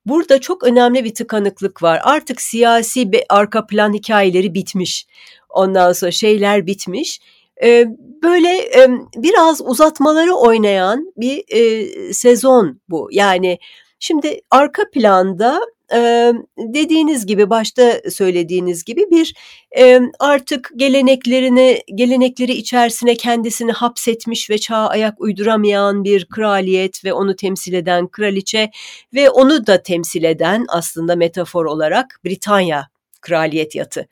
burada 0.05 0.41
çok 0.41 0.63
önemli 0.63 1.03
bir 1.03 1.13
tıkanıklık 1.13 1.83
var. 1.83 1.99
Artık 2.03 2.41
siyasi 2.41 3.11
bir 3.11 3.23
arka 3.29 3.65
plan 3.65 3.93
hikayeleri 3.93 4.53
bitmiş. 4.53 5.07
Ondan 5.49 5.93
sonra 5.93 6.11
şeyler 6.11 6.67
bitmiş 6.67 7.19
e, 7.63 7.85
böyle 8.23 8.49
e, 8.49 8.89
biraz 9.15 9.61
uzatmaları 9.61 10.33
oynayan 10.33 11.13
bir 11.17 11.43
e, 11.47 12.13
sezon 12.13 12.81
bu. 12.89 13.09
Yani 13.11 13.59
şimdi 13.99 14.41
arka 14.51 14.83
planda 14.93 15.61
e, 15.93 16.33
dediğiniz 16.57 17.25
gibi 17.25 17.49
başta 17.49 18.01
söylediğiniz 18.09 18.83
gibi 18.83 19.05
bir 19.11 19.33
e, 19.77 19.99
artık 20.19 20.71
geleneklerini 20.75 21.81
gelenekleri 21.95 22.51
içerisine 22.51 23.15
kendisini 23.15 23.71
hapsetmiş 23.71 24.49
ve 24.49 24.57
çağa 24.57 24.87
ayak 24.87 25.21
uyduramayan 25.21 26.03
bir 26.03 26.25
kraliyet 26.25 27.05
ve 27.05 27.13
onu 27.13 27.35
temsil 27.35 27.73
eden 27.73 28.07
kraliçe 28.07 28.71
ve 29.13 29.29
onu 29.29 29.67
da 29.67 29.83
temsil 29.83 30.23
eden 30.23 30.65
aslında 30.69 31.15
metafor 31.15 31.65
olarak 31.65 32.19
Britanya 32.25 32.89
kraliyet 33.21 33.75
yatı 33.75 34.07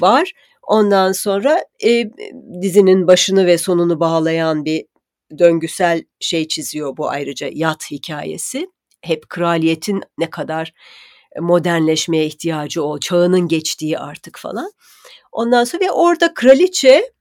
var. 0.00 0.32
Ondan 0.68 1.12
sonra 1.12 1.64
e, 1.84 2.04
dizinin 2.62 3.06
başını 3.06 3.46
ve 3.46 3.58
sonunu 3.58 4.00
bağlayan 4.00 4.64
bir 4.64 4.84
döngüsel 5.38 6.04
şey 6.20 6.48
çiziyor 6.48 6.96
bu 6.96 7.08
ayrıca 7.08 7.50
yat 7.52 7.90
hikayesi. 7.90 8.70
Hep 9.00 9.28
kraliyetin 9.28 10.02
ne 10.18 10.30
kadar 10.30 10.72
modernleşmeye 11.40 12.26
ihtiyacı 12.26 12.84
o, 12.84 13.00
çağının 13.00 13.48
geçtiği 13.48 13.98
artık 13.98 14.38
falan. 14.38 14.72
Ondan 15.32 15.64
sonra 15.64 15.84
ve 15.84 15.90
orada 15.90 16.34
kraliçe 16.34 17.12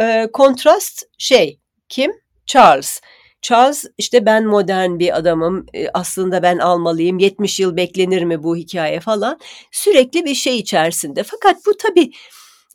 e, 0.00 0.28
kontrast 0.32 1.02
şey 1.18 1.60
kim? 1.88 2.12
Charles. 2.46 3.00
Charles 3.42 3.84
işte 3.98 4.26
ben 4.26 4.46
modern 4.46 4.98
bir 4.98 5.16
adamım 5.16 5.66
e, 5.74 5.88
aslında 5.94 6.42
ben 6.42 6.58
almalıyım 6.58 7.18
70 7.18 7.60
yıl 7.60 7.76
beklenir 7.76 8.22
mi 8.22 8.42
bu 8.42 8.56
hikaye 8.56 9.00
falan 9.00 9.38
sürekli 9.72 10.24
bir 10.24 10.34
şey 10.34 10.58
içerisinde 10.58 11.22
fakat 11.22 11.66
bu 11.66 11.76
tabii 11.76 12.10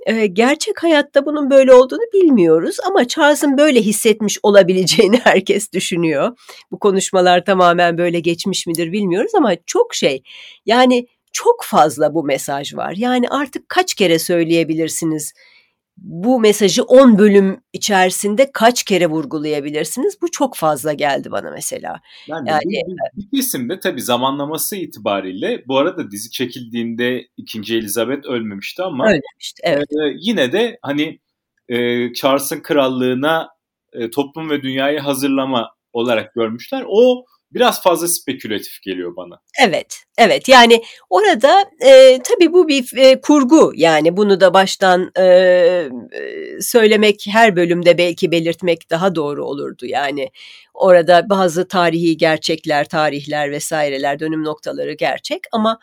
e, 0.05 0.25
gerçek 0.27 0.83
hayatta 0.83 1.25
bunun 1.25 1.49
böyle 1.49 1.73
olduğunu 1.73 2.05
bilmiyoruz 2.13 2.77
ama 2.87 3.07
Charles'ın 3.07 3.57
böyle 3.57 3.81
hissetmiş 3.81 4.39
olabileceğini 4.43 5.17
herkes 5.23 5.71
düşünüyor. 5.71 6.37
Bu 6.71 6.79
konuşmalar 6.79 7.45
tamamen 7.45 7.97
böyle 7.97 8.19
geçmiş 8.19 8.67
midir 8.67 8.91
bilmiyoruz 8.91 9.31
ama 9.35 9.53
çok 9.65 9.95
şey 9.95 10.23
yani 10.65 11.07
çok 11.31 11.63
fazla 11.63 12.13
bu 12.13 12.23
mesaj 12.23 12.75
var. 12.75 12.93
Yani 12.97 13.29
artık 13.29 13.69
kaç 13.69 13.93
kere 13.93 14.19
söyleyebilirsiniz 14.19 15.33
bu 15.97 16.39
mesajı 16.39 16.83
10 16.83 17.17
bölüm 17.17 17.61
içerisinde 17.73 18.51
kaç 18.53 18.83
kere 18.83 19.07
vurgulayabilirsiniz? 19.07 20.21
Bu 20.21 20.31
çok 20.31 20.55
fazla 20.55 20.93
geldi 20.93 21.31
bana 21.31 21.51
mesela. 21.51 22.01
Yani, 22.27 22.49
yani 22.49 22.61
bir, 22.65 22.71
bir, 22.71 23.23
bir 23.23 23.37
kesimde 23.37 23.79
tabii 23.79 24.01
zamanlaması 24.01 24.75
itibariyle 24.75 25.63
bu 25.67 25.77
arada 25.77 26.11
dizi 26.11 26.31
çekildiğinde 26.31 27.27
2. 27.37 27.75
Elizabeth 27.75 28.25
ölmemişti 28.25 28.83
ama 28.83 29.05
ölmemişti, 29.05 29.61
evet. 29.63 29.91
e, 29.91 30.15
yine 30.19 30.51
de 30.51 30.79
hani 30.81 31.19
e, 31.69 32.13
Charles'ın 32.13 32.59
krallığına 32.59 33.49
e, 33.93 34.09
toplum 34.09 34.49
ve 34.49 34.61
dünyayı 34.61 34.99
hazırlama 34.99 35.75
olarak 35.93 36.33
görmüşler. 36.33 36.83
O 36.87 37.25
biraz 37.55 37.83
fazla 37.83 38.07
spekülatif 38.07 38.81
geliyor 38.81 39.15
bana. 39.15 39.41
Evet, 39.63 39.95
evet. 40.17 40.47
Yani 40.47 40.83
orada 41.09 41.63
e, 41.85 42.19
tabii 42.23 42.53
bu 42.53 42.67
bir 42.67 42.97
e, 42.97 43.21
kurgu. 43.21 43.71
Yani 43.75 44.17
bunu 44.17 44.39
da 44.39 44.53
baştan 44.53 45.11
e, 45.19 45.89
söylemek, 46.61 47.25
her 47.29 47.55
bölümde 47.55 47.97
belki 47.97 48.31
belirtmek 48.31 48.89
daha 48.91 49.15
doğru 49.15 49.45
olurdu. 49.45 49.85
Yani 49.85 50.29
orada 50.73 51.29
bazı 51.29 51.67
tarihi 51.67 52.17
gerçekler, 52.17 52.89
tarihler 52.89 53.51
vesaireler, 53.51 54.19
dönüm 54.19 54.43
noktaları 54.43 54.93
gerçek 54.93 55.41
ama 55.51 55.79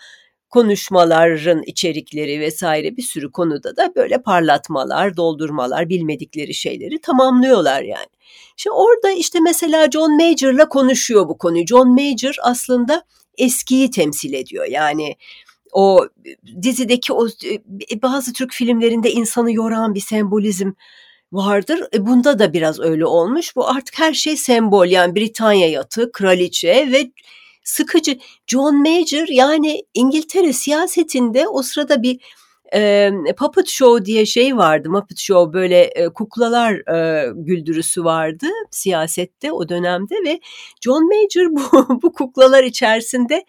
konuşmaların 0.53 1.63
içerikleri 1.67 2.41
vesaire 2.41 2.97
bir 2.97 3.03
sürü 3.03 3.33
konuda 3.33 3.77
da 3.77 3.93
böyle 3.97 4.23
parlatmalar, 4.23 5.17
doldurmalar, 5.17 5.89
bilmedikleri 5.89 6.55
şeyleri 6.55 7.01
tamamlıyorlar 7.01 7.83
yani. 7.83 8.07
Şimdi 8.57 8.75
orada 8.75 9.11
işte 9.11 9.41
mesela 9.41 9.91
John 9.91 10.17
Major'la 10.17 10.69
konuşuyor 10.69 11.29
bu 11.29 11.39
konuyu. 11.39 11.67
John 11.67 11.89
Major 11.89 12.35
aslında 12.43 13.05
eskiyi 13.39 13.91
temsil 13.91 14.33
ediyor. 14.33 14.65
Yani 14.65 15.17
o 15.73 16.09
dizideki 16.63 17.13
o 17.13 17.27
e, 17.93 18.03
bazı 18.03 18.33
Türk 18.33 18.53
filmlerinde 18.53 19.11
insanı 19.11 19.53
yoran 19.53 19.95
bir 19.95 20.01
sembolizm 20.01 20.73
vardır. 21.33 21.81
E 21.95 22.07
bunda 22.07 22.39
da 22.39 22.53
biraz 22.53 22.81
öyle 22.81 23.07
olmuş. 23.07 23.57
Bu 23.57 23.69
artık 23.69 23.99
her 23.99 24.15
şey 24.15 24.37
sembol 24.37 24.87
yani 24.87 25.15
Britanya 25.15 25.69
yatı, 25.69 26.13
kraliçe 26.13 26.93
ve 26.93 27.11
sıkıcı. 27.65 28.19
John 28.47 28.77
Major 28.77 29.29
yani 29.29 29.83
İngiltere 29.95 30.53
siyasetinde 30.53 31.49
o 31.49 31.63
sırada 31.63 32.03
bir 32.03 32.21
e, 32.75 33.11
Puppet 33.39 33.69
Show 33.69 34.05
diye 34.05 34.27
şey 34.27 34.57
vardı. 34.57 34.91
Muppet 34.91 35.19
Show 35.19 35.53
böyle 35.53 35.83
e, 35.83 36.09
kuklalar 36.09 36.95
e, 36.95 37.29
güldürüsü 37.35 38.05
vardı 38.05 38.47
siyasette 38.71 39.53
o 39.53 39.69
dönemde 39.69 40.15
ve 40.25 40.41
John 40.81 41.05
Major 41.05 41.51
bu, 41.51 42.03
bu 42.03 42.13
kuklalar 42.13 42.65
içerisinde 42.65 43.45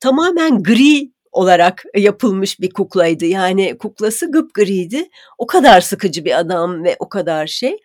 tamamen 0.00 0.62
gri 0.62 1.10
olarak 1.32 1.84
yapılmış 1.96 2.60
bir 2.60 2.70
kuklaydı. 2.70 3.24
Yani 3.24 3.78
kuklası 3.78 4.30
gıpgriydi. 4.32 5.08
O 5.38 5.46
kadar 5.46 5.80
sıkıcı 5.80 6.24
bir 6.24 6.38
adam 6.38 6.84
ve 6.84 6.96
o 6.98 7.08
kadar 7.08 7.46
şey. 7.46 7.76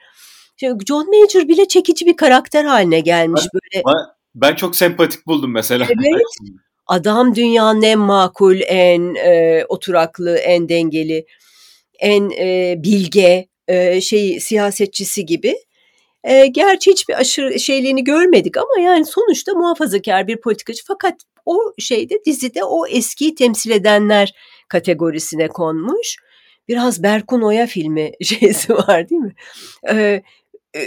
John 0.87 1.07
Major 1.07 1.47
bile 1.47 1.67
çekici 1.67 2.05
bir 2.05 2.17
karakter 2.17 2.65
haline 2.65 2.99
gelmiş 2.99 3.41
böyle. 3.53 3.83
Ben 4.35 4.55
çok 4.55 4.75
sempatik 4.75 5.27
buldum 5.27 5.51
mesela. 5.51 5.87
Evet. 5.89 6.21
Adam 6.87 7.35
dünyanın 7.35 7.81
en 7.81 7.99
makul, 7.99 8.59
en 8.67 9.15
e, 9.15 9.65
oturaklı, 9.69 10.37
en 10.37 10.69
dengeli, 10.69 11.25
en 11.99 12.29
e, 12.29 12.75
bilge 12.77 13.47
e, 13.67 14.01
şey 14.01 14.39
siyasetçisi 14.39 15.25
gibi. 15.25 15.55
E, 16.23 16.47
gerçi 16.47 16.91
hiçbir 16.91 17.13
aşırı 17.19 17.59
şeyliğini 17.59 18.03
görmedik 18.03 18.57
ama 18.57 18.79
yani 18.79 19.05
sonuçta 19.05 19.53
muhafazakar 19.53 20.27
bir 20.27 20.37
politikacı. 20.37 20.83
Fakat 20.87 21.15
o 21.45 21.57
şeyde 21.79 22.19
dizide 22.25 22.63
o 22.63 22.87
eskiyi 22.87 23.35
temsil 23.35 23.71
edenler 23.71 24.33
kategorisine 24.67 25.47
konmuş. 25.47 26.15
Biraz 26.67 27.03
Berkun 27.03 27.41
Oya 27.41 27.67
filmi 27.67 28.11
şeysi 28.23 28.73
var 28.73 29.09
değil 29.09 29.21
mi? 29.21 29.33
E, 29.89 30.21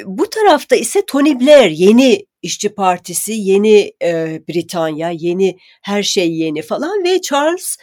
bu 0.05 0.31
tarafta 0.31 0.77
ise 0.77 1.07
Tony 1.07 1.41
Blair 1.41 1.71
yeni 1.71 2.27
İşçi 2.43 2.75
Partisi, 2.75 3.33
yeni 3.33 3.93
e, 4.03 4.43
Britanya, 4.49 5.11
yeni 5.11 5.59
her 5.83 6.03
şey 6.03 6.33
yeni 6.33 6.63
falan 6.63 7.05
ve 7.05 7.21
Charles 7.21 7.77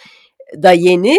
da 0.63 0.71
yeni. 0.71 1.17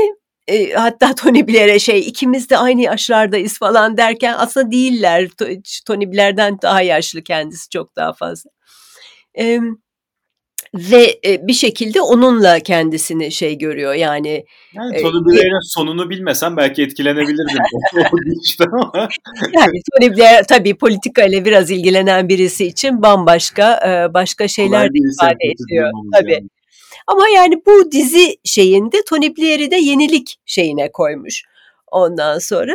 E, 0.48 0.72
hatta 0.72 1.14
Tony 1.14 1.46
Blair'e 1.46 1.78
şey 1.78 2.00
ikimiz 2.00 2.50
de 2.50 2.58
aynı 2.58 2.82
yaşlardayız 2.82 3.58
falan 3.58 3.96
derken 3.96 4.34
aslında 4.38 4.72
değiller. 4.72 5.28
Tony 5.86 6.12
Blair'den 6.12 6.58
daha 6.62 6.82
yaşlı 6.82 7.22
kendisi 7.22 7.68
çok 7.68 7.96
daha 7.96 8.12
fazla. 8.12 8.50
E, 9.38 9.60
ve 10.74 11.20
e, 11.26 11.46
bir 11.46 11.52
şekilde 11.52 12.00
onunla 12.00 12.60
kendisini 12.60 13.32
şey 13.32 13.58
görüyor 13.58 13.94
yani. 13.94 14.44
Yani 14.74 14.96
e, 14.96 15.02
Tony 15.02 15.24
Blair'in 15.24 15.74
sonunu 15.74 16.10
bilmesem 16.10 16.56
belki 16.56 16.82
etkilenebilirdim. 16.82 17.58
yani 19.52 19.80
Tony 19.92 20.16
Blair 20.16 20.44
tabii 20.44 20.74
politika 20.74 21.24
ile 21.24 21.44
biraz 21.44 21.70
ilgilenen 21.70 22.28
birisi 22.28 22.66
için 22.66 23.02
bambaşka 23.02 23.80
e, 23.86 24.14
başka 24.14 24.48
şeyler 24.48 24.88
de 24.88 24.98
ifade 25.12 25.44
ediyor. 25.44 25.90
Tabii. 26.14 26.32
Yani. 26.32 26.48
Ama 27.06 27.28
yani 27.28 27.54
bu 27.66 27.92
dizi 27.92 28.36
şeyinde 28.44 28.96
Tony 29.08 29.36
Blair'i 29.36 29.70
de 29.70 29.76
yenilik 29.76 30.36
şeyine 30.46 30.92
koymuş. 30.92 31.42
Ondan 31.86 32.38
sonra 32.38 32.74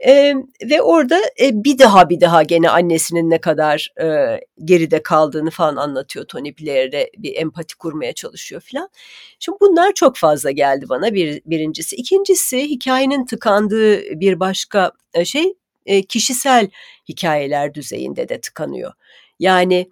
e, 0.00 0.34
ve 0.70 0.82
orada 0.82 1.20
e, 1.40 1.64
bir 1.64 1.78
daha 1.78 2.10
bir 2.10 2.20
daha 2.20 2.42
gene 2.42 2.70
annesinin 2.70 3.30
ne 3.30 3.38
kadar 3.38 3.92
e, 4.00 4.40
geride 4.64 5.02
kaldığını 5.02 5.50
falan 5.50 5.76
anlatıyor 5.76 6.26
Tony 6.26 6.54
Blair'e 6.60 7.10
bir 7.18 7.36
empati 7.36 7.76
kurmaya 7.76 8.12
çalışıyor 8.12 8.62
falan. 8.72 8.88
Şimdi 9.38 9.58
bunlar 9.60 9.92
çok 9.92 10.16
fazla 10.16 10.50
geldi 10.50 10.88
bana 10.88 11.14
bir, 11.14 11.42
birincisi. 11.46 11.96
İkincisi 11.96 12.62
hikayenin 12.62 13.26
tıkandığı 13.26 14.00
bir 14.20 14.40
başka 14.40 14.92
şey 15.24 15.54
e, 15.86 16.02
kişisel 16.02 16.68
hikayeler 17.08 17.74
düzeyinde 17.74 18.28
de 18.28 18.40
tıkanıyor. 18.40 18.92
Yani 19.38 19.74
e, 19.74 19.88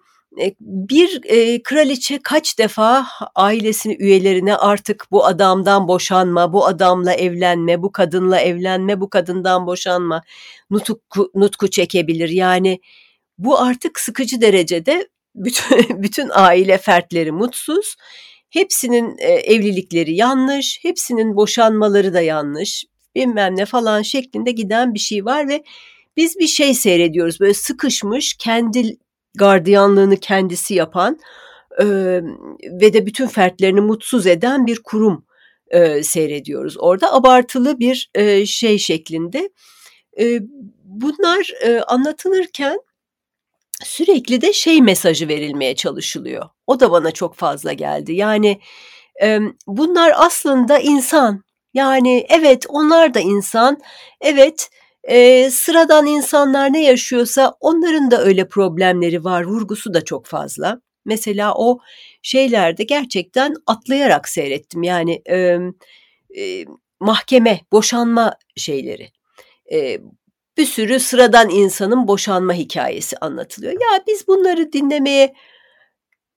bir 0.59 1.21
e, 1.23 1.63
kraliçe 1.63 2.19
kaç 2.23 2.59
defa 2.59 3.07
ailesinin 3.35 3.99
üyelerine 3.99 4.55
artık 4.55 5.05
bu 5.11 5.25
adamdan 5.25 5.87
boşanma, 5.87 6.53
bu 6.53 6.65
adamla 6.65 7.13
evlenme, 7.13 7.81
bu 7.81 7.91
kadınla 7.91 8.39
evlenme, 8.39 9.01
bu 9.01 9.09
kadından 9.09 9.67
boşanma 9.67 10.23
nutku, 10.69 11.31
nutku 11.35 11.67
çekebilir. 11.67 12.29
Yani 12.29 12.79
bu 13.37 13.59
artık 13.59 13.99
sıkıcı 13.99 14.41
derecede 14.41 15.07
bütün, 15.35 16.03
bütün 16.03 16.29
aile 16.33 16.77
fertleri 16.77 17.31
mutsuz. 17.31 17.95
Hepsinin 18.49 19.17
e, 19.17 19.27
evlilikleri 19.27 20.15
yanlış, 20.15 20.79
hepsinin 20.81 21.35
boşanmaları 21.35 22.13
da 22.13 22.21
yanlış, 22.21 22.85
bilmem 23.15 23.55
ne 23.55 23.65
falan 23.65 24.01
şeklinde 24.01 24.51
giden 24.51 24.93
bir 24.93 24.99
şey 24.99 25.25
var 25.25 25.47
ve 25.47 25.63
biz 26.17 26.39
bir 26.39 26.47
şey 26.47 26.73
seyrediyoruz 26.73 27.39
böyle 27.39 27.53
sıkışmış 27.53 28.33
kendi 28.33 28.97
gardiyanlığını 29.37 30.17
kendisi 30.17 30.73
yapan 30.73 31.19
e, 31.79 31.85
ve 32.63 32.93
de 32.93 33.05
bütün 33.05 33.27
fertlerini 33.27 33.81
mutsuz 33.81 34.27
eden 34.27 34.67
bir 34.67 34.83
kurum 34.83 35.25
e, 35.67 36.03
seyrediyoruz. 36.03 36.75
Orada 36.79 37.13
abartılı 37.13 37.79
bir 37.79 38.09
e, 38.15 38.45
şey 38.45 38.77
şeklinde. 38.77 39.49
E, 40.19 40.39
bunlar 40.83 41.51
e, 41.63 41.79
anlatılırken 41.81 42.79
sürekli 43.83 44.41
de 44.41 44.53
şey 44.53 44.81
mesajı 44.81 45.27
verilmeye 45.27 45.75
çalışılıyor. 45.75 46.49
O 46.67 46.79
da 46.79 46.91
bana 46.91 47.11
çok 47.11 47.35
fazla 47.35 47.73
geldi. 47.73 48.13
Yani 48.13 48.59
e, 49.23 49.39
bunlar 49.67 50.13
aslında 50.15 50.79
insan. 50.79 51.43
Yani 51.73 52.25
evet 52.29 52.65
onlar 52.69 53.13
da 53.13 53.19
insan. 53.19 53.81
Evet 54.21 54.69
e, 55.03 55.49
sıradan 55.49 56.05
insanlar 56.05 56.73
ne 56.73 56.83
yaşıyorsa 56.83 57.55
onların 57.59 58.11
da 58.11 58.21
öyle 58.21 58.47
problemleri 58.47 59.23
var. 59.23 59.43
Vurgusu 59.43 59.93
da 59.93 60.05
çok 60.05 60.25
fazla. 60.25 60.81
Mesela 61.05 61.53
o 61.55 61.79
şeylerde 62.21 62.83
gerçekten 62.83 63.53
atlayarak 63.67 64.29
seyrettim. 64.29 64.83
Yani 64.83 65.21
e, 65.29 65.59
e, 66.37 66.65
mahkeme, 66.99 67.59
boşanma 67.71 68.33
şeyleri. 68.55 69.11
E, 69.71 69.99
bir 70.57 70.65
sürü 70.65 70.99
sıradan 70.99 71.49
insanın 71.49 72.07
boşanma 72.07 72.53
hikayesi 72.53 73.17
anlatılıyor. 73.17 73.73
Ya 73.73 74.03
biz 74.07 74.27
bunları 74.27 74.73
dinlemeye 74.73 75.33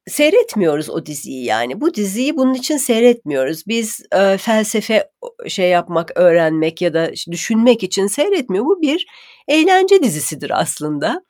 seyretmiyoruz 0.07 0.90
o 0.90 1.07
diziyi 1.07 1.45
yani. 1.45 1.81
Bu 1.81 1.95
diziyi 1.95 2.37
bunun 2.37 2.55
için 2.55 2.77
seyretmiyoruz. 2.77 3.66
Biz 3.66 4.03
e, 4.12 4.38
felsefe 4.38 5.11
şey 5.49 5.71
yapmak, 5.71 6.12
öğrenmek 6.16 6.83
ya 6.83 6.95
da 6.95 7.11
düşünmek 7.31 7.83
için 7.83 8.07
seyretmiyor. 8.07 8.64
Bu 8.64 8.83
bir 8.83 9.07
eğlence 9.49 10.03
dizisidir 10.03 10.61
aslında. 10.61 11.23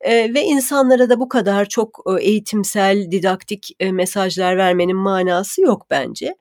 e, 0.00 0.34
ve 0.34 0.42
insanlara 0.42 1.10
da 1.10 1.20
bu 1.20 1.28
kadar 1.28 1.64
çok 1.68 2.04
e, 2.10 2.24
eğitimsel, 2.24 3.10
didaktik 3.10 3.76
e, 3.80 3.92
mesajlar 3.92 4.56
vermenin 4.56 4.96
manası 4.96 5.62
yok 5.62 5.86
bence. 5.90 6.34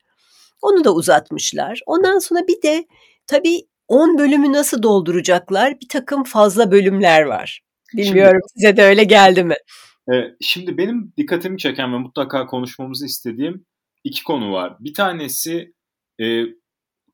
Onu 0.62 0.84
da 0.84 0.94
uzatmışlar. 0.94 1.82
Ondan 1.86 2.20
sonra 2.20 2.48
bir 2.48 2.62
de 2.62 2.86
tabii 3.28 3.62
10 3.88 4.18
bölümü 4.18 4.54
nasıl 4.54 4.84
dolduracaklar? 4.84 5.82
Bir 5.82 5.88
takım 5.90 6.24
fazla 6.24 6.72
bölümler 6.72 7.22
var. 7.22 7.62
Bilmiyorum 7.94 8.42
şimdi, 8.50 8.54
size 8.54 8.78
de 8.78 8.84
öyle 8.84 9.04
geldi 9.04 9.44
mi? 9.44 9.56
E, 10.14 10.36
şimdi 10.42 10.78
benim 10.78 11.14
dikkatimi 11.18 11.58
çeken 11.58 11.94
ve 11.94 11.98
mutlaka 11.98 12.46
konuşmamızı 12.46 13.06
istediğim 13.06 13.66
iki 14.04 14.24
konu 14.24 14.52
var. 14.52 14.76
Bir 14.80 14.94
tanesi 14.94 15.74
e, 16.22 16.44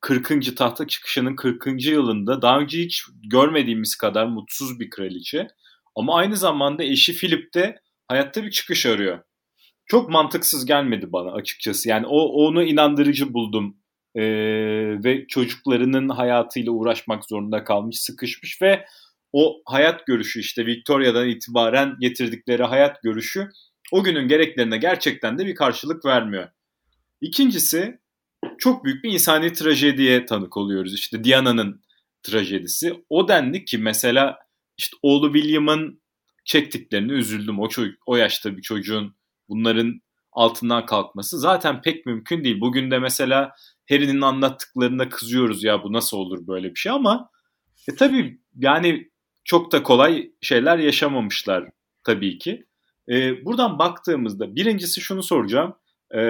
40. 0.00 0.56
tahta 0.56 0.86
çıkışının 0.86 1.36
40. 1.36 1.86
yılında 1.86 2.42
daha 2.42 2.58
önce 2.58 2.78
hiç 2.78 3.04
görmediğimiz 3.30 3.96
kadar 3.96 4.26
mutsuz 4.26 4.80
bir 4.80 4.90
kraliçe. 4.90 5.48
Ama 5.96 6.16
aynı 6.16 6.36
zamanda 6.36 6.84
eşi 6.84 7.16
Philip 7.16 7.54
de 7.54 7.80
hayatta 8.08 8.44
bir 8.44 8.50
çıkış 8.50 8.86
arıyor. 8.86 9.18
Çok 9.86 10.10
mantıksız 10.10 10.66
gelmedi 10.66 11.12
bana 11.12 11.32
açıkçası. 11.32 11.88
Yani 11.88 12.06
o 12.06 12.18
onu 12.18 12.62
inandırıcı 12.62 13.34
buldum. 13.34 13.76
Ee, 14.14 14.22
ve 15.04 15.26
çocuklarının 15.26 16.08
hayatıyla 16.08 16.72
uğraşmak 16.72 17.24
zorunda 17.24 17.64
kalmış, 17.64 18.00
sıkışmış 18.00 18.62
ve 18.62 18.84
o 19.32 19.62
hayat 19.66 20.06
görüşü 20.06 20.40
işte 20.40 20.66
Victoria'dan 20.66 21.28
itibaren 21.28 21.96
getirdikleri 22.00 22.62
hayat 22.62 23.02
görüşü 23.02 23.48
o 23.92 24.04
günün 24.04 24.28
gereklerine 24.28 24.76
gerçekten 24.76 25.38
de 25.38 25.46
bir 25.46 25.54
karşılık 25.54 26.04
vermiyor. 26.04 26.48
İkincisi 27.20 27.98
çok 28.58 28.84
büyük 28.84 29.04
bir 29.04 29.12
insani 29.12 29.52
trajediye 29.52 30.24
tanık 30.24 30.56
oluyoruz. 30.56 30.94
İşte 30.94 31.24
Diana'nın 31.24 31.82
trajedisi. 32.22 33.04
O 33.08 33.28
denli 33.28 33.64
ki 33.64 33.78
mesela 33.78 34.38
işte 34.78 34.96
oğlu 35.02 35.32
William'ın 35.32 36.02
çektiklerini 36.44 37.12
üzüldüm. 37.12 37.58
O, 37.58 37.68
çocuk, 37.68 37.98
o 38.06 38.16
yaşta 38.16 38.56
bir 38.56 38.62
çocuğun 38.62 39.16
bunların 39.48 40.00
altından 40.32 40.86
kalkması 40.86 41.38
zaten 41.38 41.82
pek 41.82 42.06
mümkün 42.06 42.44
değil. 42.44 42.60
Bugün 42.60 42.90
de 42.90 42.98
mesela 42.98 43.52
Harry'nin 43.88 44.20
anlattıklarına 44.20 45.08
kızıyoruz 45.08 45.64
ya 45.64 45.82
bu 45.82 45.92
nasıl 45.92 46.16
olur 46.16 46.46
böyle 46.46 46.70
bir 46.70 46.78
şey 46.78 46.92
ama 46.92 47.30
e 47.88 47.94
tabii 47.94 48.40
yani 48.56 49.10
çok 49.48 49.72
da 49.72 49.82
kolay 49.82 50.30
şeyler 50.40 50.78
yaşamamışlar 50.78 51.70
tabii 52.04 52.38
ki. 52.38 52.66
E, 53.08 53.44
buradan 53.44 53.78
baktığımızda 53.78 54.56
birincisi 54.56 55.00
şunu 55.00 55.22
soracağım. 55.22 55.74
E, 56.14 56.20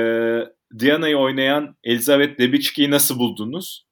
Diana'yı 0.79 1.17
oynayan 1.17 1.77
Elizabeth 1.85 2.39
Debicki'yi 2.39 2.91
nasıl 2.91 3.19
buldunuz? 3.19 3.87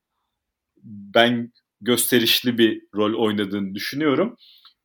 Ben 0.84 1.52
gösterişli 1.80 2.58
bir 2.58 2.82
rol 2.94 3.14
oynadığını 3.24 3.74
düşünüyorum. 3.74 4.36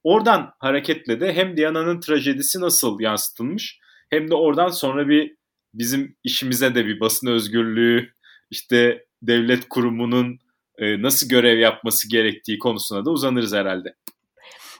Oradan 0.03 0.53
hareketle 0.59 1.19
de 1.19 1.33
hem 1.33 1.57
Diana'nın 1.57 1.99
trajedisi 1.99 2.61
nasıl 2.61 2.99
yansıtılmış 2.99 3.79
hem 4.09 4.29
de 4.29 4.35
oradan 4.35 4.69
sonra 4.69 5.07
bir 5.07 5.35
bizim 5.73 6.15
işimize 6.23 6.75
de 6.75 6.85
bir 6.85 6.99
basın 6.99 7.27
özgürlüğü 7.27 8.13
işte 8.49 9.05
devlet 9.21 9.69
kurumunun 9.69 10.39
e, 10.77 11.01
nasıl 11.01 11.29
görev 11.29 11.59
yapması 11.59 12.09
gerektiği 12.09 12.59
konusuna 12.59 13.05
da 13.05 13.11
uzanırız 13.11 13.53
herhalde. 13.53 13.95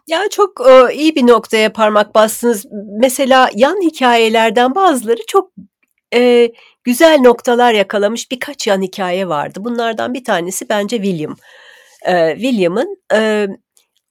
Ya 0.08 0.30
çok 0.30 0.62
e, 0.70 0.94
iyi 0.94 1.16
bir 1.16 1.28
noktaya 1.28 1.74
parmak 1.74 2.16
bastınız. 2.16 2.66
Mesela 3.00 3.50
yan 3.56 3.82
hikayelerden 3.82 4.76
bazıları 4.76 5.22
çok 5.28 5.52
e, 6.14 6.52
güzel 6.84 7.20
noktalar 7.20 7.74
yakalamış 7.74 8.32
birkaç 8.32 8.68
yan 8.68 8.82
hikaye 8.82 9.28
vardı. 9.28 9.60
Bunlardan 9.64 10.14
bir 10.14 10.24
tanesi 10.24 10.70
bence 10.70 10.96
William. 10.98 11.36
E, 12.06 12.34
William'ın 12.34 12.98
e, 13.14 13.48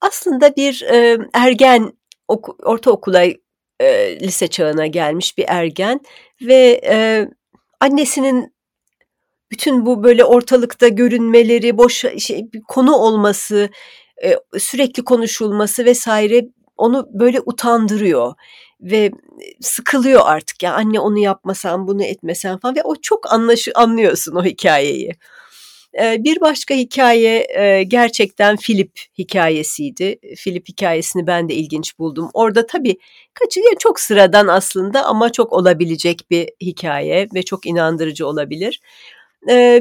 aslında 0.01 0.55
bir 0.55 0.81
e, 0.81 1.17
ergen 1.33 1.91
ok, 2.27 2.67
ortaokula 2.67 3.23
e, 3.79 4.19
lise 4.19 4.47
çağına 4.47 4.87
gelmiş 4.87 5.37
bir 5.37 5.45
ergen 5.47 5.99
ve 6.41 6.81
e, 6.85 7.27
annesinin 7.79 8.53
bütün 9.51 9.85
bu 9.85 10.03
böyle 10.03 10.25
ortalıkta 10.25 10.87
görünmeleri, 10.87 11.77
boş 11.77 12.05
şey, 12.19 12.49
konu 12.67 12.95
olması, 12.95 13.69
e, 14.23 14.59
sürekli 14.59 15.03
konuşulması 15.03 15.85
vesaire 15.85 16.47
onu 16.77 17.07
böyle 17.13 17.39
utandırıyor 17.45 18.33
ve 18.81 19.11
sıkılıyor 19.61 20.21
artık 20.25 20.63
ya 20.63 20.73
anne 20.73 20.99
onu 20.99 21.19
yapmasan 21.19 21.87
bunu 21.87 22.03
etmesen 22.03 22.57
falan 22.57 22.75
ve 22.75 22.83
o 22.83 22.95
çok 22.95 23.33
anlaşı 23.33 23.71
anlıyorsun 23.75 24.35
o 24.35 24.43
hikayeyi. 24.43 25.11
Bir 25.99 26.41
başka 26.41 26.73
hikaye 26.73 27.47
gerçekten 27.87 28.57
Philip 28.57 28.91
hikayesiydi. 29.17 30.19
Philip 30.37 30.69
hikayesini 30.69 31.27
ben 31.27 31.49
de 31.49 31.53
ilginç 31.53 31.99
buldum. 31.99 32.29
Orada 32.33 32.67
tabii 32.67 32.97
kaçı 33.33 33.61
çok 33.79 33.99
sıradan 33.99 34.47
aslında 34.47 35.05
ama 35.05 35.31
çok 35.31 35.53
olabilecek 35.53 36.31
bir 36.31 36.49
hikaye 36.61 37.27
ve 37.35 37.43
çok 37.43 37.65
inandırıcı 37.65 38.27
olabilir. 38.27 38.81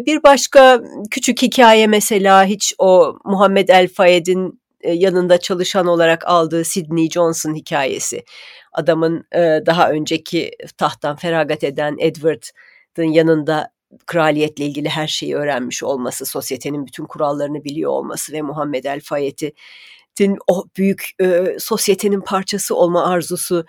Bir 0.07 0.23
başka 0.23 0.81
küçük 1.11 1.43
hikaye 1.43 1.87
mesela 1.87 2.45
hiç 2.45 2.75
o 2.79 3.19
Muhammed 3.25 3.69
El 3.69 3.89
Fayed'in 3.89 4.61
yanında 4.85 5.39
çalışan 5.39 5.87
olarak 5.87 6.27
aldığı 6.27 6.65
Sidney 6.65 7.11
Johnson 7.11 7.55
hikayesi. 7.55 8.25
Adamın 8.73 9.25
daha 9.67 9.91
önceki 9.91 10.51
tahttan 10.77 11.17
feragat 11.17 11.65
eden 11.65 11.97
Edward'ın 11.99 13.05
yanında 13.05 13.73
kraliyetle 14.07 14.65
ilgili 14.65 14.89
her 14.89 15.07
şeyi 15.07 15.37
öğrenmiş 15.37 15.83
olması, 15.83 16.27
sosyetenin 16.27 16.87
bütün 16.87 17.05
kurallarını 17.05 17.65
biliyor 17.65 17.91
olması 17.91 18.33
ve 18.33 18.43
Muhammed 18.43 18.85
El 18.85 19.01
Fayed'in 19.01 20.39
o 20.47 20.65
büyük 20.77 21.11
sosyetenin 21.59 22.21
parçası 22.21 22.77
olma 22.77 23.05
arzusu 23.05 23.65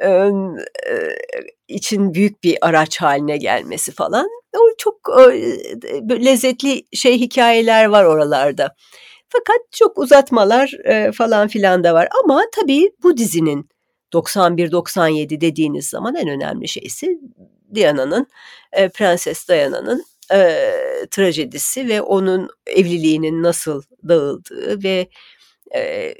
e, 0.00 0.08
e, 0.08 0.30
için 1.68 2.14
büyük 2.14 2.44
bir 2.44 2.58
araç 2.60 3.00
haline 3.00 3.36
gelmesi 3.36 3.92
falan. 3.92 4.28
O 4.56 4.60
çok 4.78 4.96
e, 5.20 6.24
lezzetli 6.24 6.82
şey 6.92 7.20
hikayeler 7.20 7.84
var 7.84 8.04
oralarda. 8.04 8.74
Fakat 9.28 9.72
çok 9.72 9.98
uzatmalar 9.98 10.72
e, 10.84 11.12
falan 11.12 11.48
filan 11.48 11.84
da 11.84 11.94
var. 11.94 12.08
Ama 12.24 12.42
tabii 12.60 12.90
bu 13.02 13.16
dizinin 13.16 13.68
91-97 14.12 15.40
dediğiniz 15.40 15.88
zaman 15.88 16.14
en 16.14 16.28
önemli 16.28 16.68
şeysi 16.68 17.20
Diana'nın, 17.74 18.26
e, 18.72 18.88
Prenses 18.88 19.48
Diana'nın 19.48 20.04
e, 20.32 20.68
trajedisi 21.10 21.88
ve 21.88 22.02
onun 22.02 22.48
evliliğinin 22.66 23.42
nasıl 23.42 23.82
dağıldığı 24.08 24.82
ve 24.84 24.90
e, 24.90 25.08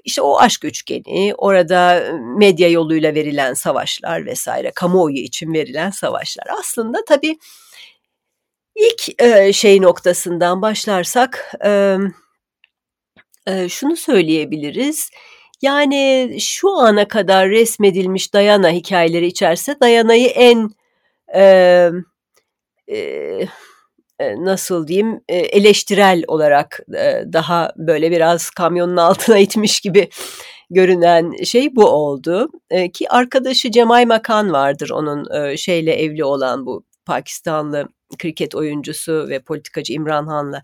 işte 0.04 0.22
o 0.22 0.38
aşk 0.38 0.64
üçgeni, 0.64 1.34
orada 1.38 2.12
medya 2.38 2.68
yoluyla 2.68 3.14
verilen 3.14 3.54
savaşlar 3.54 4.26
vesaire, 4.26 4.70
kamuoyu 4.74 5.16
için 5.16 5.52
verilen 5.52 5.90
savaşlar. 5.90 6.44
Aslında 6.60 6.98
tabii 7.08 7.38
ilk 8.74 9.22
şey 9.54 9.82
noktasından 9.82 10.62
başlarsak 10.62 11.54
şunu 13.68 13.96
söyleyebiliriz. 13.96 15.10
Yani 15.62 16.36
şu 16.40 16.70
ana 16.70 17.08
kadar 17.08 17.48
resmedilmiş 17.50 18.34
Dayana 18.34 18.70
hikayeleri 18.70 19.26
içerisinde 19.26 19.80
Dayana'yı 19.80 20.26
en 20.28 20.70
e, 21.34 21.90
e, 22.92 23.40
nasıl 24.20 24.86
diyeyim 24.86 25.20
eleştirel 25.28 26.24
olarak 26.28 26.80
daha 27.32 27.72
böyle 27.76 28.10
biraz 28.10 28.50
kamyonun 28.50 28.96
altına 28.96 29.38
itmiş 29.46 29.80
gibi 29.80 30.08
görünen 30.70 31.44
şey 31.44 31.76
bu 31.76 31.86
oldu. 31.86 32.50
Ki 32.92 33.10
arkadaşı 33.10 33.70
Cemay 33.70 34.06
Makan 34.06 34.52
vardır 34.52 34.90
onun 34.90 35.54
şeyle 35.56 35.94
evli 35.94 36.24
olan 36.24 36.66
bu 36.66 36.84
Pakistanlı 37.06 37.88
kriket 38.18 38.54
oyuncusu 38.54 39.26
ve 39.28 39.38
politikacı 39.38 39.92
İmran 39.92 40.26
Han'la 40.26 40.62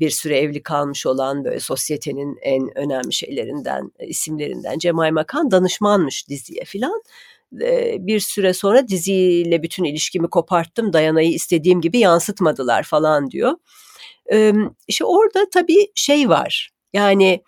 bir 0.00 0.10
süre 0.10 0.38
evli 0.38 0.62
kalmış 0.62 1.06
olan 1.06 1.44
böyle 1.44 1.60
sosyetenin 1.60 2.38
en 2.42 2.78
önemli 2.78 3.12
şeylerinden, 3.12 3.92
isimlerinden 4.00 4.78
Cemay 4.78 5.10
Makan 5.10 5.50
danışmanmış 5.50 6.28
diziye 6.28 6.64
filan 6.64 7.02
bir 8.06 8.20
süre 8.20 8.52
sonra 8.52 8.88
diziyle 8.88 9.62
bütün 9.62 9.84
ilişkimi 9.84 10.28
koparttım 10.30 10.92
Dayana'yı 10.92 11.30
istediğim 11.30 11.80
gibi 11.80 11.98
yansıtmadılar 11.98 12.82
falan 12.82 13.30
diyor. 13.30 13.52
İşte 14.88 15.04
orada 15.04 15.50
tabii 15.52 15.86
şey 15.94 16.28
var 16.28 16.70
yani 16.92 17.42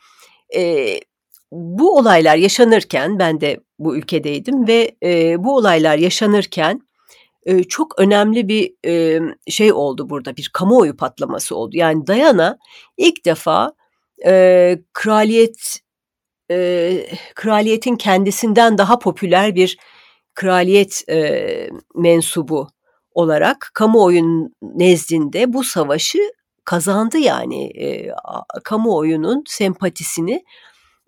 bu 1.52 1.96
olaylar 1.98 2.36
yaşanırken 2.36 3.18
ben 3.18 3.40
de 3.40 3.60
bu 3.78 3.96
ülkedeydim 3.96 4.66
ve 4.66 4.96
bu 5.38 5.56
olaylar 5.56 5.96
yaşanırken 5.98 6.80
çok 7.68 7.98
önemli 7.98 8.48
bir 8.48 8.74
şey 9.50 9.72
oldu 9.72 10.10
burada 10.10 10.36
bir 10.36 10.50
kamuoyu 10.52 10.96
patlaması 10.96 11.56
oldu. 11.56 11.76
Yani 11.76 12.06
Dayana 12.06 12.58
ilk 12.96 13.24
defa 13.24 13.72
kraliyet 14.92 15.80
e, 16.50 17.06
kraliyetin 17.34 17.96
kendisinden 17.96 18.78
daha 18.78 18.98
popüler 18.98 19.54
bir 19.54 19.78
kraliyet 20.34 21.08
e, 21.08 21.68
mensubu 21.94 22.68
olarak 23.14 23.70
kamuoyunun 23.74 24.54
nezdinde 24.62 25.52
bu 25.52 25.64
savaşı 25.64 26.18
kazandı 26.64 27.18
yani. 27.18 27.64
E, 27.64 28.08
kamuoyunun 28.64 29.44
sempatisini 29.46 30.44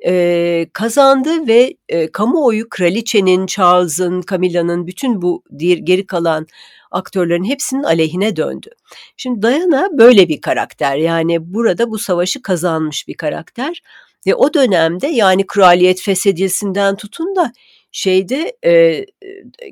e, 0.07 0.67
kazandı 0.73 1.47
ve 1.49 1.77
e, 1.89 2.13
kamuoyu 2.13 2.69
kraliçenin, 2.69 3.47
Charles'ın, 3.47 4.23
Camilla'nın 4.31 4.87
bütün 4.87 5.23
bu 5.23 5.43
geri 5.59 6.07
kalan 6.07 6.47
aktörlerin 6.91 7.45
hepsinin 7.45 7.83
aleyhine 7.83 8.37
döndü. 8.37 8.71
Şimdi 9.17 9.43
Diana 9.43 9.89
böyle 9.93 10.29
bir 10.29 10.41
karakter. 10.41 10.97
Yani 10.97 11.55
burada 11.55 11.91
bu 11.91 11.99
savaşı 11.99 12.43
kazanmış 12.43 13.09
bir 13.09 13.15
karakter. 13.15 13.83
Ve 14.27 14.35
o 14.35 14.55
dönemde 14.55 15.07
yani 15.07 15.47
kraliyet 15.47 16.01
feshedilsinden 16.01 16.97
tutun 16.97 17.37
da 17.37 17.53
şeyde 17.95 18.57
e, 18.65 19.05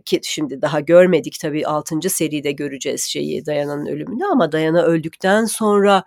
ki 0.04 0.20
şimdi 0.22 0.62
daha 0.62 0.80
görmedik 0.80 1.38
tabii 1.40 1.66
6. 1.66 2.10
seride 2.10 2.52
göreceğiz 2.52 3.04
şeyi 3.04 3.46
Dayana'nın 3.46 3.86
ölümünü 3.86 4.24
ama 4.24 4.52
Dayana 4.52 4.82
öldükten 4.82 5.44
sonra 5.44 6.04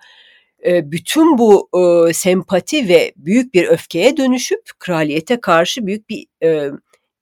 bütün 0.65 1.37
bu 1.37 1.69
e, 2.09 2.13
sempati 2.13 2.89
ve 2.89 3.13
büyük 3.17 3.53
bir 3.53 3.67
öfkeye 3.67 4.17
dönüşüp 4.17 4.61
kraliyete 4.79 5.41
karşı 5.41 5.85
büyük 5.85 6.09
bir 6.09 6.25
e, 6.43 6.71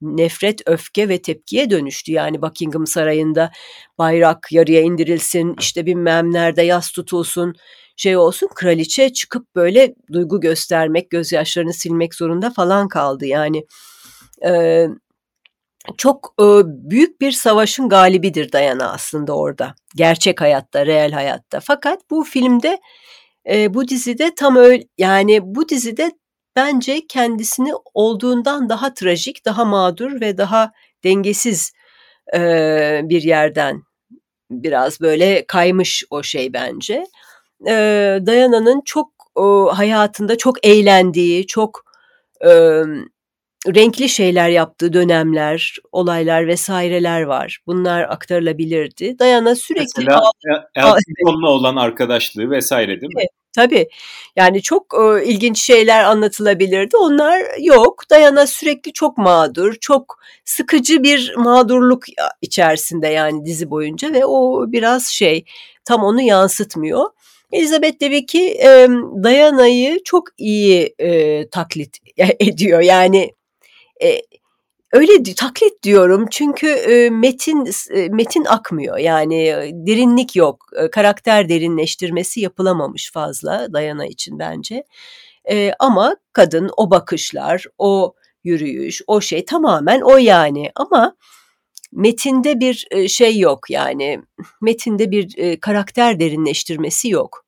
nefret, 0.02 0.62
öfke 0.66 1.10
ve 1.10 1.22
tepkiye 1.22 1.70
dönüştü. 1.70 2.12
Yani 2.12 2.42
Buckingham 2.42 2.88
Sarayı'nda 2.88 3.52
bayrak 3.98 4.48
yarıya 4.52 4.82
indirilsin, 4.82 5.56
işte 5.60 5.86
bilmem 5.86 6.34
nerede 6.34 6.62
yas 6.62 6.92
tutulsun, 6.92 7.54
şey 7.96 8.18
olsun. 8.18 8.50
Kraliçe 8.56 9.14
çıkıp 9.14 9.56
böyle 9.56 9.96
duygu 10.14 10.42
göstermek, 10.42 11.10
gözyaşlarını 11.10 11.74
silmek 11.74 12.16
zorunda 12.16 12.50
falan 12.50 12.88
kaldı. 12.88 13.26
Yani 13.26 13.66
e, 14.46 14.88
çok 15.98 16.34
e, 16.42 16.46
büyük 16.66 17.22
bir 17.22 17.32
savaşın 17.32 17.90
galibidir 17.90 18.52
Dayana 18.52 18.92
aslında 18.92 19.38
orada. 19.38 19.76
Gerçek 19.96 20.42
hayatta, 20.42 20.86
reel 20.86 21.12
hayatta. 21.12 21.60
Fakat 21.60 22.00
bu 22.10 22.24
filmde, 22.24 22.80
e, 23.50 23.74
bu 23.74 23.88
dizide 23.88 24.36
tam 24.36 24.56
öyle 24.56 24.84
yani 24.98 25.40
bu 25.44 25.70
dizide 25.70 26.12
bence 26.56 27.08
kendisini 27.08 27.72
olduğundan 27.94 28.70
daha 28.70 28.94
trajik, 28.94 29.46
daha 29.46 29.66
mağdur 29.66 30.22
ve 30.22 30.38
daha 30.38 30.72
dengesiz 31.04 31.72
e, 32.34 33.02
bir 33.04 33.24
yerden 33.24 33.84
biraz 34.52 35.02
böyle 35.02 35.46
kaymış 35.48 36.04
o 36.10 36.24
şey 36.24 36.54
bence. 36.54 37.06
E, 37.68 37.74
Dayana'nın 38.26 38.82
çok 38.86 39.12
e, 39.38 39.76
hayatında 39.76 40.38
çok 40.38 40.66
eğlendiği, 40.68 41.48
çok 41.48 41.84
e, 42.46 42.82
renkli 43.68 44.10
şeyler 44.10 44.50
yaptığı 44.50 44.94
dönemler, 44.94 45.78
olaylar 45.92 46.48
vesaireler 46.48 47.22
var. 47.22 47.60
Bunlar 47.68 48.02
aktarılabilirdi. 48.02 49.20
Dayana 49.20 49.56
sürekli... 49.56 49.86
Mesela 49.98 50.22
Elton 50.76 51.44
olan 51.44 51.76
arkadaşlığı 51.76 52.50
vesaire 52.50 53.02
değil 53.02 53.16
mi? 53.16 53.22
Evet. 53.22 53.30
Tabii. 53.56 53.88
Yani 54.36 54.62
çok 54.62 54.96
e, 55.00 55.26
ilginç 55.26 55.62
şeyler 55.62 56.04
anlatılabilirdi. 56.04 56.98
Onlar 56.98 57.60
yok. 57.60 58.04
Dayana 58.10 58.48
sürekli 58.48 58.94
çok 58.94 59.18
mağdur, 59.18 59.76
çok 59.82 60.20
sıkıcı 60.46 61.04
bir 61.04 61.34
mağdurluk 61.38 62.04
içerisinde 62.42 63.08
yani 63.08 63.46
dizi 63.46 63.70
boyunca 63.70 64.14
ve 64.14 64.26
o 64.26 64.66
biraz 64.72 65.08
şey 65.08 65.46
tam 65.86 66.04
onu 66.04 66.22
yansıtmıyor. 66.22 67.10
Elizabeth 67.52 68.02
de 68.02 68.26
ki 68.26 68.58
e, 68.64 68.88
Dayana'yı 69.24 70.04
çok 70.04 70.24
iyi 70.38 70.96
e, 71.00 71.50
taklit 71.50 71.98
ediyor. 72.40 72.82
Yani 72.82 73.32
e, 74.04 74.22
öyle 74.92 75.24
taklit 75.36 75.84
diyorum 75.84 76.28
çünkü 76.32 76.68
e, 76.68 77.10
metin 77.10 77.70
e, 77.94 78.10
metin 78.10 78.46
akmıyor. 78.46 78.98
Yani 78.98 79.46
derinlik 79.74 80.36
yok. 80.36 80.66
Karakter 80.92 81.50
derinleştirmesi 81.50 82.40
yapılamamış 82.42 83.12
fazla 83.12 83.74
Dayana 83.74 84.06
için 84.06 84.40
bence. 84.40 84.84
Ama 85.80 86.16
kadın 86.34 86.70
o 86.78 86.92
bakışlar 86.92 87.66
o 87.78 88.14
yürüyüş 88.44 89.02
o 89.08 89.22
şey 89.22 89.46
tamamen 89.46 90.02
o 90.02 90.18
yani. 90.18 90.72
Ama 90.76 91.16
metinde 91.92 92.60
bir 92.60 93.08
şey 93.08 93.40
yok 93.40 93.70
yani. 93.70 94.22
Metinde 94.62 95.12
bir 95.12 95.60
karakter 95.60 96.20
derinleştirmesi 96.20 97.10
yok. 97.10 97.46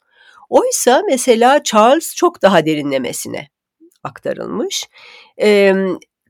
Oysa 0.50 1.04
mesela 1.08 1.64
Charles 1.64 2.16
çok 2.16 2.42
daha 2.42 2.66
derinlemesine 2.66 3.48
aktarılmış. 4.04 4.90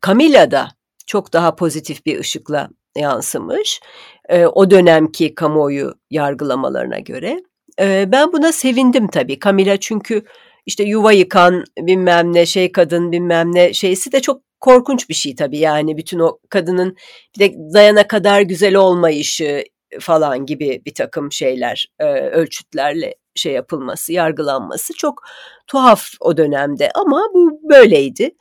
Camilla 0.08 0.52
da 0.52 0.68
çok 1.08 1.34
daha 1.34 1.56
pozitif 1.56 2.06
bir 2.06 2.20
ışıkla 2.20 2.70
yansımış. 2.98 3.82
E, 4.30 4.46
o 4.46 4.72
dönemki 4.72 5.36
kamuoyu 5.36 5.94
yargılamalarına 6.10 7.00
göre. 7.00 7.44
E, 7.80 8.12
ben 8.12 8.34
buna 8.34 8.52
sevindim 8.52 9.08
tabii. 9.08 9.40
Camilla 9.40 9.78
çünkü 9.78 10.26
işte 10.66 10.84
yuva 10.84 11.12
yıkan 11.12 11.64
bilmem 11.80 12.34
ne 12.34 12.46
şey 12.46 12.72
kadın 12.72 13.12
bilmem 13.12 13.56
ne 13.56 13.74
şeysi 13.74 14.12
de 14.12 14.22
çok 14.22 14.42
korkunç 14.60 15.10
bir 15.10 15.14
şey 15.14 15.36
tabii 15.36 15.58
yani 15.58 15.98
bütün 15.98 16.20
o 16.20 16.40
kadının 16.50 16.98
bir 17.36 17.40
de 17.40 17.56
dayana 17.74 18.08
kadar 18.08 18.42
güzel 18.42 18.76
olmayışı 18.76 19.64
falan 20.00 20.46
gibi 20.46 20.82
bir 20.86 20.94
takım 20.94 21.32
şeyler 21.32 21.86
e, 22.00 22.06
ölçütlerle 22.06 23.16
şey 23.36 23.54
yapılması 23.54 24.14
yargılanması 24.14 24.94
çok 24.94 25.24
tuhaf 25.68 26.08
o 26.20 26.38
dönemde 26.38 26.92
ama 26.96 27.22
bu 27.34 27.60
böyleydi. 27.70 28.32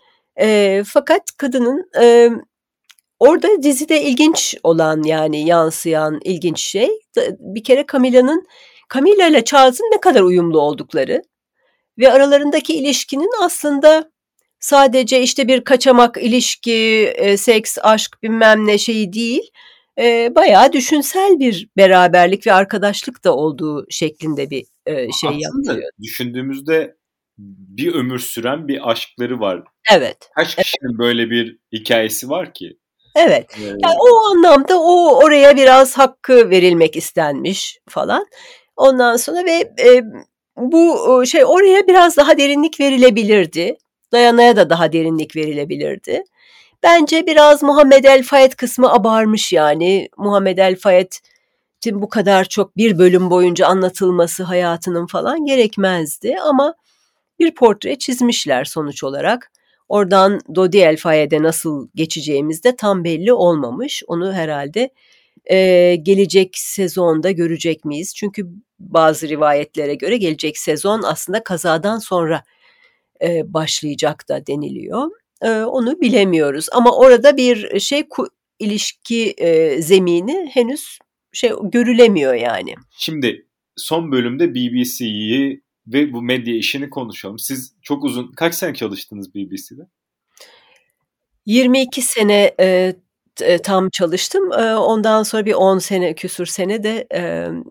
E, 0.41 0.83
fakat 0.87 1.23
kadının 1.37 1.91
e, 2.01 2.31
orada 3.19 3.63
dizide 3.63 4.03
ilginç 4.03 4.57
olan 4.63 5.03
yani 5.03 5.47
yansıyan 5.47 6.21
ilginç 6.25 6.61
şey 6.61 6.89
bir 7.39 7.65
kere 7.65 7.85
Camilla'nın 7.93 8.47
Camilla 8.95 9.27
ile 9.27 9.45
Charles'ın 9.45 9.91
ne 9.95 10.01
kadar 10.01 10.21
uyumlu 10.21 10.61
oldukları 10.61 11.23
ve 11.99 12.13
aralarındaki 12.13 12.77
ilişkinin 12.77 13.31
aslında 13.43 14.11
sadece 14.61 15.23
işte 15.23 15.49
bir 15.49 15.65
kaçamak 15.65 16.17
ilişki, 16.23 17.13
e, 17.17 17.37
seks, 17.37 17.79
aşk 17.83 18.23
bilmem 18.23 18.67
ne 18.67 18.79
şeyi 18.79 19.13
değil, 19.13 19.51
e, 19.99 20.35
bayağı 20.35 20.73
düşünsel 20.73 21.39
bir 21.39 21.69
beraberlik 21.77 22.47
ve 22.47 22.53
arkadaşlık 22.53 23.25
da 23.25 23.37
olduğu 23.37 23.87
şeklinde 23.91 24.51
bir 24.51 24.65
e, 24.87 24.95
şey 24.95 25.31
Aslında 25.49 25.81
düşündüğümüzde 26.03 26.97
bir 27.39 27.95
ömür 27.95 28.19
süren 28.19 28.69
bir 28.69 28.91
aşkları 28.91 29.41
var. 29.41 29.63
Evet. 29.93 30.31
Kaç 30.35 30.57
kişinin 30.57 30.91
evet. 30.91 30.99
böyle 30.99 31.31
bir 31.31 31.59
hikayesi 31.73 32.31
var 32.31 32.55
ki? 32.55 32.79
Evet. 33.17 33.59
Ee, 33.59 33.65
yani 33.65 33.97
o 34.01 34.27
anlamda 34.27 34.81
o 34.81 35.25
oraya 35.25 35.57
biraz 35.57 35.99
hakkı 35.99 36.51
verilmek 36.51 36.97
istenmiş 36.97 37.79
falan. 37.89 38.27
Ondan 38.77 39.17
sonra 39.17 39.45
ve 39.45 39.73
e, 39.85 40.03
bu 40.57 41.23
şey 41.27 41.45
oraya 41.45 41.87
biraz 41.87 42.17
daha 42.17 42.39
derinlik 42.39 42.81
verilebilirdi. 42.81 43.77
Dayanaya 44.13 44.57
da 44.57 44.71
daha 44.71 44.93
derinlik 44.93 45.37
verilebilirdi. 45.37 46.25
Bence 46.83 47.27
biraz 47.27 47.63
Muhammed 47.63 48.05
El 48.05 48.23
Fayed 48.23 48.53
kısmı 48.53 48.93
abarmış 48.93 49.53
yani. 49.53 50.09
Muhammed 50.17 50.59
El 50.59 50.77
Fayed'in 50.77 52.03
bu 52.03 52.09
kadar 52.09 52.45
çok 52.45 52.77
bir 52.77 52.99
bölüm 52.99 53.31
boyunca 53.31 53.67
anlatılması 53.67 54.43
hayatının 54.43 55.07
falan 55.07 55.45
gerekmezdi 55.45 56.37
ama 56.41 56.75
bir 57.39 57.55
portre 57.55 57.99
çizmişler 57.99 58.65
sonuç 58.65 59.05
olarak. 59.05 59.53
Oradan 59.89 60.41
Dodi 60.55 60.79
El 60.79 60.97
nasıl 61.43 61.89
geçeceğimiz 61.95 62.65
de 62.65 62.77
tam 62.77 63.05
belli 63.05 63.33
olmamış. 63.33 64.03
Onu 64.07 64.33
herhalde 64.33 64.91
e, 65.51 65.97
gelecek 66.03 66.51
sezonda 66.55 67.31
görecek 67.31 67.85
miyiz? 67.85 68.15
Çünkü 68.15 68.47
bazı 68.79 69.29
rivayetlere 69.29 69.95
göre 69.95 70.17
gelecek 70.17 70.59
sezon 70.59 71.03
aslında 71.03 71.43
kazadan 71.43 71.99
sonra 71.99 72.43
e, 73.23 73.55
başlayacak 73.55 74.29
da 74.29 74.47
deniliyor. 74.47 75.11
E, 75.43 75.51
onu 75.51 76.01
bilemiyoruz 76.01 76.67
ama 76.73 76.97
orada 76.97 77.37
bir 77.37 77.81
şey 77.81 78.03
ilişki 78.59 79.35
e, 79.39 79.83
zemini 79.83 80.51
henüz 80.53 80.99
şey 81.33 81.51
görülemiyor 81.63 82.35
yani. 82.35 82.75
Şimdi 82.91 83.47
son 83.77 84.13
bölümde 84.13 84.55
BBC'yi 84.55 85.64
ve 85.87 86.13
bu 86.13 86.23
medya 86.23 86.55
işini 86.55 86.91
konuşalım. 86.91 87.39
Siz 87.39 87.75
çok 87.83 88.05
uzun, 88.05 88.33
kaç 88.33 88.55
sene 88.55 88.75
çalıştınız 88.75 89.35
BBC'de? 89.35 89.87
22 91.47 92.03
sene 92.03 92.55
e, 92.61 92.95
e, 93.43 93.59
tam 93.59 93.91
çalıştım. 93.91 94.53
E, 94.53 94.75
ondan 94.75 95.23
sonra 95.23 95.47
bir 95.47 95.55
10 95.55 95.79
sene, 95.79 96.15
küsur 96.15 96.47
sene 96.47 96.83
de 96.83 97.07
e, 97.11 97.21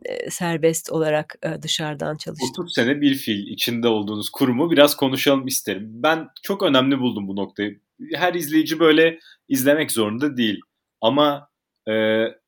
e, 0.06 0.30
serbest 0.30 0.92
olarak 0.92 1.36
e, 1.44 1.62
dışarıdan 1.62 2.18
çalıştım. 2.18 2.50
30 2.64 2.74
sene 2.74 3.02
bir 3.02 3.16
fil 3.16 3.48
içinde 3.48 3.88
olduğunuz 3.88 4.30
kurumu 4.30 4.72
biraz 4.72 4.96
konuşalım 4.96 5.48
isterim. 5.48 5.90
Ben 5.94 6.28
çok 6.44 6.64
önemli 6.64 7.00
buldum 7.00 7.28
bu 7.28 7.36
noktayı. 7.36 7.80
Her 8.14 8.34
izleyici 8.34 8.80
böyle 8.80 9.20
izlemek 9.50 9.92
zorunda 9.92 10.38
değil. 10.38 10.60
Ama 11.02 11.50
e, 11.88 11.94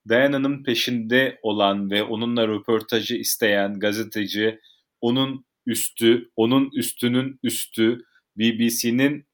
Diana'nın 0.10 0.64
peşinde 0.64 1.40
olan 1.42 1.92
ve 1.92 2.04
onunla 2.04 2.48
röportajı 2.48 3.16
isteyen 3.16 3.80
gazeteci, 3.80 4.60
onun 5.02 5.45
üstü, 5.66 6.32
onun 6.36 6.70
üstünün 6.74 7.40
üstü, 7.44 8.06
BBC'nin 8.38 9.26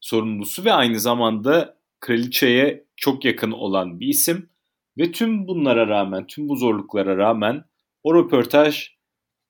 sorumlusu 0.00 0.64
ve 0.64 0.72
aynı 0.72 1.00
zamanda 1.00 1.78
kraliçeye 2.00 2.84
çok 2.96 3.24
yakın 3.24 3.50
olan 3.50 4.00
bir 4.00 4.08
isim. 4.08 4.50
Ve 4.98 5.12
tüm 5.12 5.48
bunlara 5.48 5.88
rağmen, 5.88 6.26
tüm 6.26 6.48
bu 6.48 6.56
zorluklara 6.56 7.16
rağmen 7.16 7.64
o 8.02 8.14
röportaj 8.14 8.88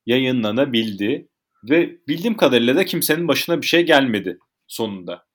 yayınlanabildi 0.07 1.29
ve 1.71 1.99
bildiğim 2.09 2.37
kadarıyla 2.37 2.77
da 2.77 2.85
kimsenin 2.85 3.29
başına 3.29 3.63
bir 3.63 3.67
şey 3.67 3.87
gelmedi 3.87 4.39
sonunda. 4.67 5.27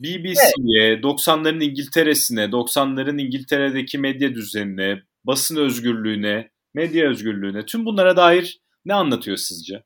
BBC'ye, 0.00 0.82
evet. 0.82 1.04
90'ların 1.04 1.64
İngiltere'sine, 1.64 2.40
90'ların 2.44 3.22
İngiltere'deki 3.22 3.98
medya 3.98 4.34
düzenine, 4.34 5.02
basın 5.24 5.56
özgürlüğüne, 5.56 6.50
medya 6.74 7.08
özgürlüğüne 7.08 7.66
tüm 7.66 7.86
bunlara 7.86 8.16
dair 8.16 8.60
ne 8.84 8.94
anlatıyor 8.94 9.36
sizce? 9.36 9.82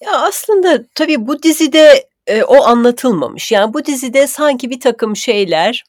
Ya 0.00 0.12
aslında 0.12 0.84
tabii 0.94 1.26
bu 1.26 1.42
dizide 1.42 2.08
e, 2.26 2.42
o 2.42 2.64
anlatılmamış. 2.64 3.52
Yani 3.52 3.74
bu 3.74 3.84
dizide 3.84 4.26
sanki 4.26 4.70
bir 4.70 4.80
takım 4.80 5.16
şeyler 5.16 5.84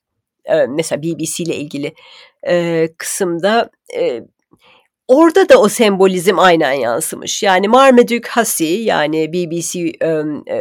e, 0.45 0.65
mesela 0.65 1.01
BBC 1.01 1.43
ile 1.43 1.55
ilgili 1.55 1.93
e, 2.47 2.87
kısımda 2.97 3.69
e, 3.97 4.23
orada 5.07 5.49
da 5.49 5.61
o 5.61 5.69
sembolizm 5.69 6.39
aynen 6.39 6.73
yansımış. 6.73 7.43
Yani 7.43 7.67
Marmaduke 7.67 8.29
Hussey 8.35 8.83
yani 8.83 9.33
BBC 9.33 9.79
e, 9.79 10.23
e, 10.47 10.57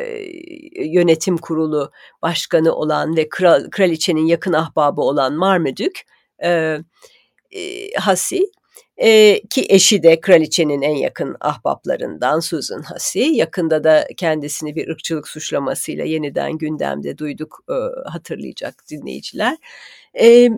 yönetim 0.84 1.36
kurulu 1.36 1.90
başkanı 2.22 2.74
olan 2.74 3.16
ve 3.16 3.28
kral, 3.28 3.70
kraliçenin 3.70 4.26
yakın 4.26 4.52
ahbabı 4.52 5.00
olan 5.00 5.34
Marmaduke 5.34 6.00
e, 6.44 6.78
e, 7.50 7.60
Hussey 8.06 8.50
e, 8.96 9.40
ki 9.50 9.66
eşi 9.68 10.02
de 10.02 10.20
kraliçenin 10.20 10.82
en 10.82 10.96
yakın 10.96 11.36
ahbaplarından 11.40 12.40
Susan 12.40 12.82
Hussey. 12.82 13.32
Yakında 13.32 13.84
da 13.84 14.06
kendisini 14.16 14.76
bir 14.76 14.88
ırkçılık 14.88 15.28
suçlamasıyla 15.28 16.04
yeniden 16.04 16.58
gündemde 16.58 17.18
duyduk 17.18 17.64
e, 17.68 17.74
hatırlayacak 18.10 18.74
dinleyiciler. 18.90 19.56
E, 20.20 20.50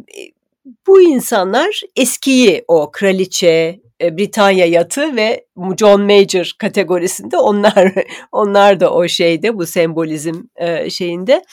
bu 0.86 1.02
insanlar 1.02 1.80
eskiyi 1.96 2.64
o 2.68 2.90
kraliçe, 2.90 3.80
e, 4.00 4.18
Britanya 4.18 4.66
yatı 4.66 5.16
ve 5.16 5.46
John 5.78 6.02
Major 6.02 6.52
kategorisinde 6.58 7.38
onlar 7.38 7.92
onlar 8.32 8.80
da 8.80 8.92
o 8.94 9.08
şeyde 9.08 9.58
bu 9.58 9.66
sembolizm 9.66 10.42
e, 10.56 10.90
şeyinde. 10.90 11.44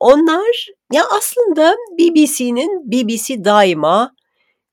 Onlar 0.00 0.68
ya 0.92 1.02
aslında 1.16 1.76
BBC'nin 1.98 2.92
BBC 2.92 3.44
daima 3.44 4.14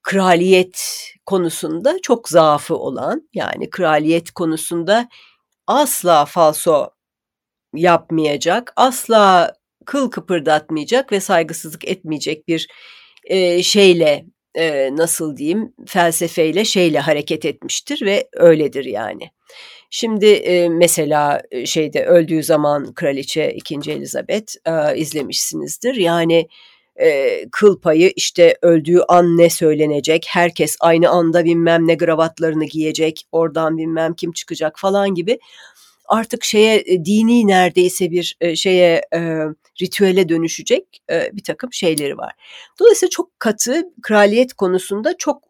kraliyet 0.04 1.06
konusunda 1.26 1.98
çok 2.02 2.30
zaafı 2.30 2.76
olan 2.76 3.30
yani 3.34 3.70
kraliyet 3.70 4.32
konusunda 4.32 5.10
asla 5.68 6.26
falso 6.26 6.90
yapmayacak, 7.76 8.74
asla 8.76 9.54
kıl 9.86 10.12
kıpırdatmayacak 10.12 11.12
ve 11.12 11.20
saygısızlık 11.20 11.88
etmeyecek 11.88 12.48
bir 12.48 12.68
e, 13.24 13.64
şeyle 13.64 14.26
e, 14.56 14.96
nasıl 14.96 15.38
diyeyim 15.38 15.74
felsefeyle 15.88 16.66
şeyle 16.66 17.00
hareket 17.00 17.46
etmiştir 17.46 18.02
ve 18.06 18.30
öyledir 18.34 18.86
yani. 18.86 19.32
Şimdi 19.90 20.26
e, 20.26 20.70
mesela 20.70 21.42
şeyde 21.66 22.06
öldüğü 22.06 22.44
zaman 22.44 22.94
kraliçe 22.94 23.54
2. 23.54 23.92
Elizabeth 23.92 24.56
e, 24.66 24.98
izlemişsinizdir. 24.98 25.96
Yani 25.96 26.48
e, 27.02 27.46
kıl 27.52 27.80
payı 27.82 28.14
işte 28.16 28.56
öldüğü 28.62 29.00
an 29.08 29.38
ne 29.38 29.50
söylenecek, 29.50 30.26
herkes 30.30 30.78
aynı 30.80 31.10
anda 31.10 31.46
bilmem 31.46 31.88
ne 31.88 31.96
gravatlarını 31.96 32.66
giyecek, 32.66 33.28
oradan 33.32 33.78
bilmem 33.78 34.14
kim 34.14 34.32
çıkacak 34.32 34.80
falan 34.80 35.16
gibi 35.16 35.40
artık 36.10 36.44
şeye 36.44 36.84
e, 36.86 37.06
dini 37.06 37.48
neredeyse 37.48 38.12
bir 38.12 38.38
e, 38.42 38.56
şeye 38.56 39.02
e, 39.14 39.20
ritüele 39.82 40.30
dönüşecek 40.30 41.02
bir 41.10 41.44
takım 41.44 41.74
şeyleri 41.74 42.18
var. 42.18 42.34
Dolayısıyla 42.80 43.10
çok 43.10 43.40
katı 43.40 43.84
kraliyet 44.02 44.54
konusunda 44.54 45.18
çok 45.18 45.44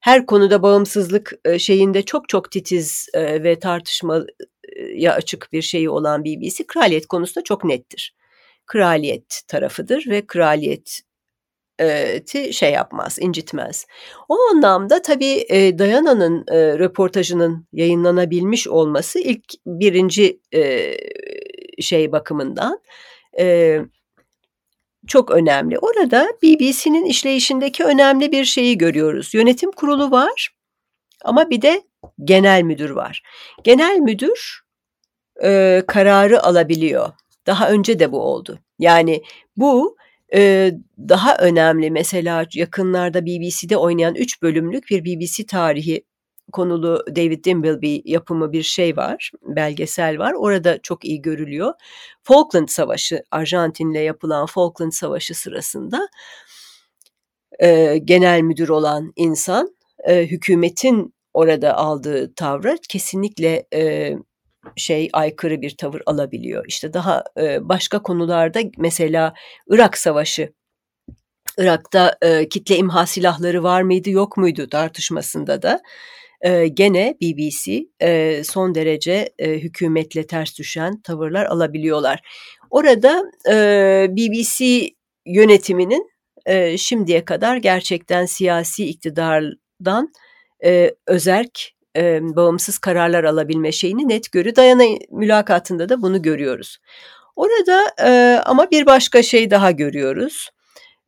her 0.00 0.26
konuda 0.26 0.62
bağımsızlık 0.62 1.32
şeyinde 1.58 2.02
çok 2.02 2.28
çok 2.28 2.50
titiz 2.50 3.08
ve 3.14 3.58
tartışmaya 3.58 4.24
açık 5.12 5.48
bir 5.52 5.62
şeyi 5.62 5.90
olan 5.90 6.24
BBC 6.24 6.66
kraliyet 6.66 7.06
konusunda 7.06 7.44
çok 7.44 7.64
nettir 7.64 8.14
kraliyet 8.70 9.42
tarafıdır 9.48 10.06
ve 10.08 10.26
kraliyet 10.26 11.00
şey 12.52 12.72
yapmaz, 12.72 13.18
incitmez. 13.20 13.86
O 14.28 14.36
anlamda 14.50 15.02
tabii 15.02 15.46
Dayana'nın 15.78 16.44
röportajının 16.78 17.66
yayınlanabilmiş 17.72 18.68
olması 18.68 19.18
ilk 19.18 19.44
birinci 19.66 20.40
şey 21.80 22.12
bakımından 22.12 22.80
çok 25.06 25.30
önemli. 25.30 25.78
Orada 25.78 26.28
BBC'nin 26.42 27.04
işleyişindeki 27.04 27.84
önemli 27.84 28.32
bir 28.32 28.44
şeyi 28.44 28.78
görüyoruz. 28.78 29.34
Yönetim 29.34 29.72
kurulu 29.72 30.10
var 30.10 30.48
ama 31.24 31.50
bir 31.50 31.62
de 31.62 31.82
genel 32.24 32.62
müdür 32.62 32.90
var. 32.90 33.22
Genel 33.64 33.96
müdür 33.96 34.60
kararı 35.86 36.42
alabiliyor. 36.42 37.10
Daha 37.50 37.70
önce 37.70 37.98
de 37.98 38.12
bu 38.12 38.20
oldu. 38.20 38.58
Yani 38.78 39.22
bu 39.56 39.96
e, 40.34 40.72
daha 40.98 41.36
önemli 41.36 41.90
mesela 41.90 42.46
yakınlarda 42.54 43.26
BBC'de 43.26 43.76
oynayan 43.76 44.14
3 44.14 44.42
bölümlük 44.42 44.90
bir 44.90 45.04
BBC 45.04 45.46
tarihi 45.46 46.04
konulu 46.52 47.04
David 47.16 47.44
Dimbleby 47.44 47.98
yapımı 48.04 48.52
bir 48.52 48.62
şey 48.62 48.96
var, 48.96 49.30
belgesel 49.42 50.18
var. 50.18 50.32
Orada 50.32 50.78
çok 50.82 51.04
iyi 51.04 51.22
görülüyor. 51.22 51.74
Falkland 52.22 52.68
Savaşı, 52.68 53.22
Arjantin'le 53.30 54.02
yapılan 54.04 54.46
Falkland 54.46 54.92
Savaşı 54.92 55.34
sırasında 55.34 56.08
e, 57.58 57.98
genel 58.04 58.40
müdür 58.40 58.68
olan 58.68 59.12
insan 59.16 59.76
e, 60.08 60.26
hükümetin 60.26 61.14
orada 61.34 61.76
aldığı 61.76 62.34
tavra 62.34 62.76
kesinlikle 62.88 63.66
e, 63.74 64.14
şey 64.76 65.08
aykırı 65.12 65.62
bir 65.62 65.76
tavır 65.76 66.02
alabiliyor. 66.06 66.64
İşte 66.68 66.92
daha 66.92 67.24
e, 67.40 67.68
başka 67.68 68.02
konularda 68.02 68.60
mesela 68.78 69.34
Irak 69.68 69.98
Savaşı 69.98 70.52
Irak'ta 71.58 72.16
e, 72.22 72.48
kitle 72.48 72.76
imha 72.76 73.06
silahları 73.06 73.62
var 73.62 73.82
mıydı 73.82 74.10
yok 74.10 74.36
muydu 74.36 74.68
tartışmasında 74.68 75.62
da 75.62 75.80
e, 76.40 76.68
gene 76.68 77.16
BBC 77.22 77.86
e, 78.02 78.42
son 78.44 78.74
derece 78.74 79.32
e, 79.38 79.50
hükümetle 79.50 80.26
ters 80.26 80.58
düşen 80.58 81.00
tavırlar 81.02 81.46
alabiliyorlar. 81.46 82.20
Orada 82.70 83.22
e, 83.50 84.06
BBC 84.10 84.90
yönetiminin 85.26 86.10
e, 86.46 86.78
şimdiye 86.78 87.24
kadar 87.24 87.56
gerçekten 87.56 88.26
siyasi 88.26 88.86
iktidardan 88.86 90.12
e, 90.64 90.94
özerk 91.06 91.72
e, 91.96 92.20
bağımsız 92.36 92.78
kararlar 92.78 93.24
alabilme 93.24 93.72
şeyini 93.72 94.08
net 94.08 94.32
görü. 94.32 94.56
Dayana 94.56 94.84
mülakatında 95.10 95.88
da 95.88 96.02
bunu 96.02 96.22
görüyoruz. 96.22 96.78
Orada 97.36 97.94
e, 98.04 98.40
ama 98.44 98.70
bir 98.70 98.86
başka 98.86 99.22
şey 99.22 99.50
daha 99.50 99.70
görüyoruz. 99.70 100.50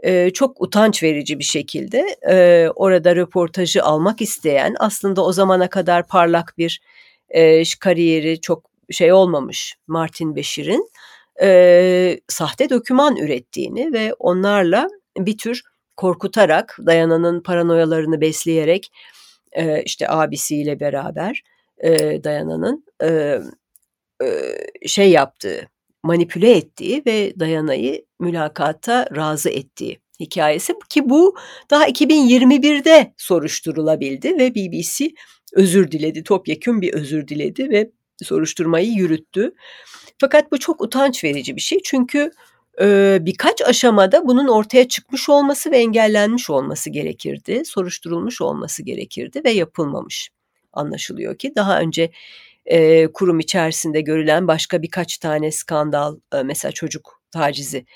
E, 0.02 0.30
çok 0.30 0.60
utanç 0.60 1.02
verici 1.02 1.38
bir 1.38 1.44
şekilde 1.44 2.16
e, 2.30 2.68
orada 2.74 3.16
röportajı 3.16 3.82
almak 3.82 4.20
isteyen 4.20 4.74
aslında 4.78 5.24
o 5.24 5.32
zamana 5.32 5.70
kadar 5.70 6.06
parlak 6.06 6.54
bir 6.58 6.80
e, 7.28 7.62
kariyeri 7.80 8.40
çok 8.40 8.70
şey 8.90 9.12
olmamış 9.12 9.76
Martin 9.86 10.36
Beşir'in 10.36 10.90
e, 11.42 12.20
sahte 12.28 12.70
doküman 12.70 13.16
ürettiğini 13.16 13.92
ve 13.92 14.14
onlarla 14.14 14.88
bir 15.18 15.38
tür 15.38 15.62
korkutarak 15.96 16.78
Dayana'nın 16.86 17.40
paranoyalarını 17.40 18.20
besleyerek 18.20 18.92
e, 19.52 19.82
işte 19.82 20.08
abisiyle 20.08 20.80
beraber 20.80 21.42
e, 21.78 22.24
Dayana'nın 22.24 22.84
e, 23.02 23.38
e, 24.22 24.56
şey 24.86 25.10
yaptığı, 25.10 25.68
manipüle 26.02 26.56
ettiği 26.56 27.02
ve 27.06 27.32
Dayana'yı 27.40 28.04
mülakata 28.20 29.06
razı 29.16 29.50
ettiği 29.50 29.98
hikayesi 30.20 30.74
ki 30.88 31.10
bu 31.10 31.36
daha 31.70 31.88
2021'de 31.88 33.14
soruşturulabildi 33.16 34.38
ve 34.38 34.54
BBC 34.54 35.10
özür 35.52 35.90
diledi, 35.90 36.24
topyekun 36.24 36.80
bir 36.80 36.94
özür 36.94 37.28
diledi 37.28 37.70
ve 37.70 37.90
soruşturmayı 38.22 38.92
yürüttü. 38.92 39.54
Fakat 40.18 40.52
bu 40.52 40.58
çok 40.58 40.80
utanç 40.82 41.24
verici 41.24 41.56
bir 41.56 41.60
şey 41.60 41.80
çünkü 41.84 42.30
birkaç 43.26 43.62
aşamada 43.62 44.26
bunun 44.26 44.48
ortaya 44.48 44.88
çıkmış 44.88 45.28
olması 45.28 45.70
ve 45.70 45.78
engellenmiş 45.78 46.50
olması 46.50 46.90
gerekirdi. 46.90 47.62
Soruşturulmuş 47.64 48.40
olması 48.40 48.82
gerekirdi 48.82 49.44
ve 49.44 49.50
yapılmamış 49.50 50.30
anlaşılıyor 50.72 51.38
ki. 51.38 51.52
Daha 51.56 51.80
önce 51.80 52.10
kurum 53.14 53.40
içerisinde 53.40 54.00
görülen 54.00 54.48
başka 54.48 54.82
birkaç 54.82 55.18
tane 55.18 55.52
skandal 55.52 56.18
mesela 56.44 56.72
çocuk 56.72 57.22
tacizi 57.30 57.86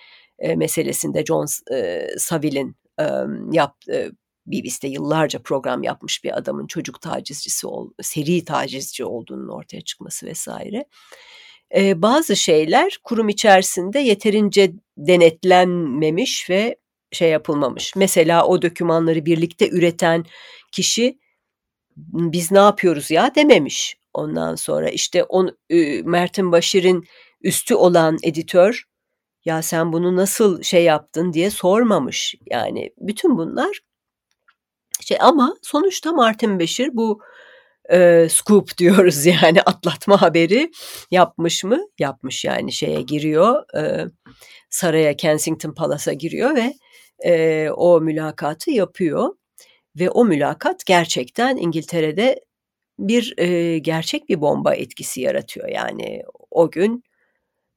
meselesinde 0.57 1.25
John 1.25 1.47
Saville'in 2.19 2.77
yaptığı 3.53 4.13
BBC'de 4.47 4.89
yıllarca 4.89 5.43
program 5.43 5.83
yapmış 5.83 6.25
bir 6.25 6.39
adamın 6.39 6.67
çocuk 6.67 7.01
tacizcisi, 7.01 7.67
seri 8.03 8.45
tacizci 8.45 9.05
olduğunun 9.05 9.49
ortaya 9.49 9.81
çıkması 9.81 10.27
vesaire 10.27 10.85
e, 11.75 12.03
bazı 12.03 12.37
şeyler 12.37 12.99
kurum 13.05 13.29
içerisinde 13.29 13.99
yeterince 13.99 14.73
denetlenmemiş 14.97 16.51
ve 16.51 16.77
şey 17.13 17.31
yapılmamış. 17.31 17.97
Mesela 17.97 18.47
o 18.47 18.63
dokümanları 18.63 19.27
birlikte 19.27 19.71
üreten 19.71 20.25
kişi 20.73 21.19
biz 21.97 22.53
ne 22.53 22.59
yapıyoruz 22.59 23.11
ya 23.11 23.35
dememiş. 23.35 23.97
Ondan 24.15 24.55
sonra 24.55 24.91
işte 24.91 25.25
on, 25.25 25.59
e, 25.71 26.03
Mertin 26.03 26.53
Başir'in 26.53 27.05
üstü 27.41 27.75
olan 27.75 28.19
editör 28.23 28.85
ya 29.45 29.63
sen 29.63 29.93
bunu 29.93 30.17
nasıl 30.17 30.63
şey 30.63 30.85
yaptın 30.85 31.33
diye 31.33 31.51
sormamış. 31.51 32.35
Yani 32.51 32.93
bütün 32.99 33.39
bunlar 33.39 33.81
şey 35.01 35.19
ama 35.21 35.57
sonuçta 35.63 36.13
Martin 36.13 36.59
Beşir 36.59 36.91
bu 36.93 37.21
e, 37.93 38.27
scoop 38.31 38.79
diyoruz 38.79 39.27
yani 39.43 39.63
atlatma 39.63 40.23
haberi 40.23 40.71
yapmış 41.11 41.65
mı? 41.65 41.81
Yapmış 41.99 42.45
yani 42.45 42.73
şeye 42.73 43.03
giriyor 43.03 43.77
e, 43.79 44.07
saraya 44.71 45.17
Kensington 45.17 45.75
Palace'a 45.75 46.13
giriyor 46.13 46.57
ve 46.57 46.75
e, 47.25 47.71
o 47.71 48.01
mülakatı 48.01 48.71
yapıyor 48.71 49.29
ve 49.99 50.11
o 50.11 50.25
mülakat 50.25 50.87
gerçekten 50.87 51.57
İngiltere'de 51.57 52.41
bir 52.99 53.35
e, 53.39 53.79
gerçek 53.79 54.29
bir 54.29 54.41
bomba 54.41 54.75
etkisi 54.75 55.21
yaratıyor 55.21 55.69
yani 55.69 56.23
o 56.51 56.71
gün 56.71 57.03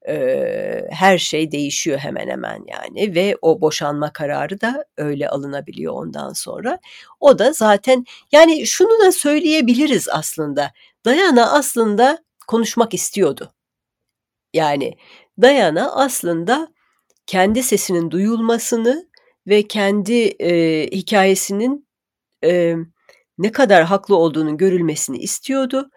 e, 0.09 0.87
her 0.91 1.17
şey 1.17 1.51
değişiyor 1.51 1.97
hemen 1.99 2.27
hemen 2.27 2.63
yani 2.67 3.15
ve 3.15 3.37
o 3.41 3.61
boşanma 3.61 4.13
kararı 4.13 4.61
da 4.61 4.85
öyle 4.97 5.29
alınabiliyor 5.29 5.93
ondan 5.93 6.33
sonra. 6.33 6.79
O 7.19 7.39
da 7.39 7.53
zaten 7.53 8.05
yani 8.31 8.67
şunu 8.67 9.05
da 9.05 9.11
söyleyebiliriz 9.11 10.09
aslında. 10.09 10.71
Diana 11.05 11.51
aslında 11.51 12.23
konuşmak 12.47 12.93
istiyordu. 12.93 13.53
Yani 14.53 14.97
Diana 15.41 15.91
aslında 15.91 16.67
kendi 17.25 17.63
sesinin 17.63 18.11
duyulmasını 18.11 19.09
ve 19.47 19.67
kendi 19.67 20.23
e, 20.23 20.83
hikayesinin 20.91 21.87
e, 22.43 22.75
ne 23.37 23.51
kadar 23.51 23.83
haklı 23.83 24.15
olduğunun 24.15 24.57
görülmesini 24.57 25.17
istiyordu 25.17 25.89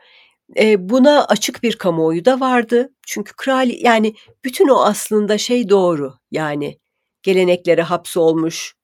e, 0.58 0.88
buna 0.88 1.24
açık 1.24 1.62
bir 1.62 1.76
kamuoyu 1.78 2.24
da 2.24 2.40
vardı. 2.40 2.92
Çünkü 3.06 3.32
kral 3.36 3.70
yani 3.70 4.14
bütün 4.44 4.68
o 4.68 4.84
aslında 4.84 5.38
şey 5.38 5.68
doğru. 5.68 6.14
Yani 6.30 6.78
geleneklere 7.22 7.82
hapsolmuş 7.82 8.74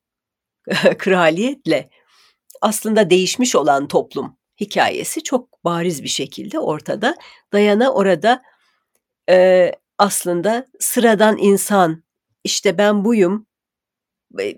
kraliyetle 0.98 1.90
aslında 2.60 3.10
değişmiş 3.10 3.56
olan 3.56 3.88
toplum 3.88 4.36
hikayesi 4.60 5.22
çok 5.22 5.64
bariz 5.64 6.02
bir 6.02 6.08
şekilde 6.08 6.58
ortada. 6.58 7.16
Dayana 7.52 7.92
orada 7.92 8.42
e, 9.30 9.72
aslında 9.98 10.66
sıradan 10.80 11.38
insan 11.38 12.02
işte 12.44 12.78
ben 12.78 13.04
buyum 13.04 13.46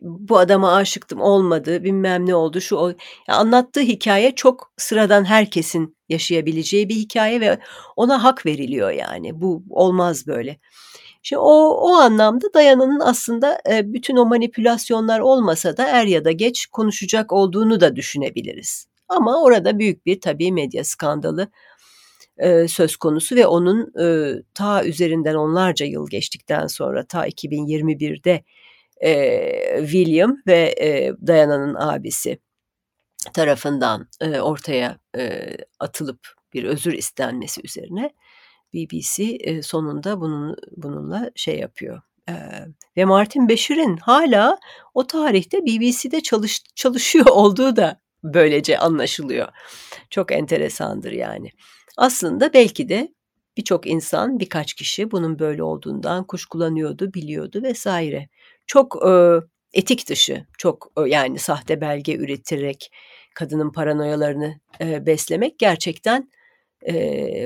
bu 0.02 0.38
adama 0.38 0.72
aşıktım 0.72 1.20
olmadı 1.20 1.84
bilmem 1.84 2.26
ne 2.26 2.34
oldu 2.34 2.60
şu 2.60 2.76
o. 2.76 2.88
Ya 3.28 3.36
anlattığı 3.36 3.80
hikaye 3.80 4.34
çok 4.34 4.72
sıradan 4.76 5.24
herkesin 5.24 5.96
yaşayabileceği 6.08 6.88
bir 6.88 6.94
hikaye 6.94 7.40
ve 7.40 7.58
ona 7.96 8.24
hak 8.24 8.46
veriliyor 8.46 8.90
yani 8.90 9.40
bu 9.40 9.62
olmaz 9.70 10.26
böyle. 10.26 10.58
Şimdi 11.22 11.40
o, 11.40 11.70
o 11.70 11.88
anlamda 11.94 12.54
Dayana'nın 12.54 13.00
aslında 13.00 13.60
e, 13.70 13.92
bütün 13.92 14.16
o 14.16 14.26
manipülasyonlar 14.26 15.20
olmasa 15.20 15.76
da 15.76 15.86
er 15.86 16.06
ya 16.06 16.24
da 16.24 16.32
geç 16.32 16.66
konuşacak 16.66 17.32
olduğunu 17.32 17.80
da 17.80 17.96
düşünebiliriz. 17.96 18.86
Ama 19.08 19.42
orada 19.42 19.78
büyük 19.78 20.06
bir 20.06 20.20
tabii 20.20 20.52
medya 20.52 20.84
skandalı 20.84 21.50
e, 22.38 22.68
söz 22.68 22.96
konusu 22.96 23.36
ve 23.36 23.46
onun 23.46 23.92
e, 24.02 24.34
ta 24.54 24.84
üzerinden 24.84 25.34
onlarca 25.34 25.86
yıl 25.86 26.10
geçtikten 26.10 26.66
sonra 26.66 27.06
ta 27.06 27.26
2021'de 27.28 28.44
e, 29.00 29.78
William 29.80 30.36
ve 30.46 30.74
e, 30.80 31.12
Diana'nın 31.26 31.74
abisi 31.74 32.38
tarafından 33.34 34.08
e, 34.20 34.40
ortaya 34.40 34.98
e, 35.18 35.56
atılıp 35.80 36.20
bir 36.52 36.64
özür 36.64 36.92
istenmesi 36.92 37.60
üzerine 37.64 38.10
BBC 38.74 39.22
e, 39.24 39.62
sonunda 39.62 40.20
bunun 40.20 40.56
bununla 40.76 41.30
şey 41.36 41.58
yapıyor. 41.58 42.02
E, 42.28 42.34
ve 42.96 43.04
Martin 43.04 43.48
Beşir'in 43.48 43.96
hala 43.96 44.58
o 44.94 45.06
tarihte 45.06 45.58
BBC'de 45.66 46.20
çalış, 46.20 46.62
çalışıyor 46.74 47.26
olduğu 47.30 47.76
da 47.76 48.00
böylece 48.24 48.78
anlaşılıyor. 48.78 49.48
Çok 50.10 50.32
enteresandır 50.32 51.12
yani. 51.12 51.50
Aslında 51.96 52.52
belki 52.52 52.88
de 52.88 53.14
birçok 53.56 53.86
insan, 53.86 54.38
birkaç 54.38 54.74
kişi 54.74 55.10
bunun 55.10 55.38
böyle 55.38 55.62
olduğundan 55.62 56.24
kuşkulanıyordu, 56.24 57.14
biliyordu 57.14 57.62
vesaire 57.62 58.28
çok 58.70 59.06
e, 59.08 59.12
etik 59.72 60.08
dışı, 60.08 60.46
çok 60.58 60.92
e, 60.98 61.08
yani 61.08 61.38
sahte 61.38 61.80
belge 61.80 62.16
üreterek 62.16 62.92
kadının 63.34 63.72
paranoyalarını 63.72 64.60
e, 64.80 65.06
beslemek 65.06 65.58
gerçekten 65.58 66.30
e, 66.88 66.94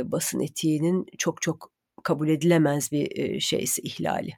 basın 0.04 0.40
etiğinin 0.40 1.06
çok 1.18 1.42
çok 1.42 1.70
kabul 2.02 2.28
edilemez 2.28 2.92
bir 2.92 3.18
e, 3.18 3.40
şeysi 3.40 3.82
ihlali. 3.82 4.30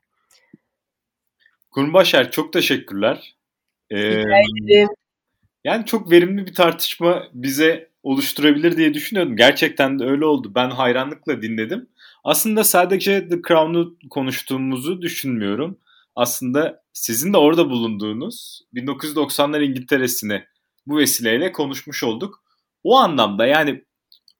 Kurumbaşer 1.71 2.31
çok 2.31 2.53
teşekkürler. 2.53 3.37
Ee, 3.91 4.23
yani 5.65 5.87
çok 5.87 6.11
verimli 6.11 6.47
bir 6.47 6.55
tartışma 6.55 7.23
bize 7.33 7.91
oluşturabilir 8.03 8.77
diye 8.77 8.95
düşünüyordum. 8.95 9.37
Gerçekten 9.37 9.99
de 9.99 10.05
öyle 10.05 10.25
oldu. 10.25 10.53
Ben 10.55 10.71
hayranlıkla 10.71 11.43
dinledim. 11.43 11.89
Aslında 12.25 12.65
sadece 12.65 13.29
The 13.29 13.43
Crown'u 13.49 13.97
konuştuğumuzu 14.11 15.03
düşünmüyorum 15.03 15.79
aslında 16.17 16.83
sizin 16.93 17.33
de 17.33 17.37
orada 17.37 17.71
bulunduğunuz 17.71 18.63
1990'lar 18.75 19.65
İngiltere'sini 19.65 20.45
bu 20.87 20.99
vesileyle 20.99 21.53
konuşmuş 21.53 22.05
olduk. 22.05 22.43
O 22.85 22.97
anlamda 22.99 23.47
yani 23.47 23.85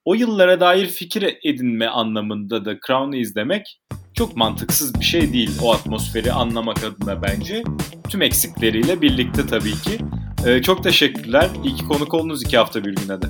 o 0.05 0.15
yıllara 0.15 0.61
dair 0.61 0.87
fikir 0.87 1.39
edinme 1.45 1.87
anlamında 1.87 2.65
da 2.65 2.79
Crown'u 2.87 3.17
izlemek 3.17 3.81
çok 4.15 4.37
mantıksız 4.37 5.01
bir 5.01 5.05
şey 5.05 5.33
değil 5.33 5.51
o 5.63 5.73
atmosferi 5.73 6.33
anlamak 6.33 6.85
adına 6.85 7.23
bence. 7.23 7.63
Tüm 8.09 8.23
eksikleriyle 8.23 9.03
birlikte 9.03 9.47
tabii 9.47 9.73
ki. 9.73 9.99
Ee, 10.47 10.63
çok 10.63 10.83
teşekkürler. 10.83 11.51
İyi 11.65 11.75
ki 11.75 11.85
konuk 11.85 12.15
oldunuz 12.15 12.43
iki 12.43 12.59
hafta 12.59 12.85
bir 12.85 12.97
güne 12.97 13.23
de. 13.23 13.27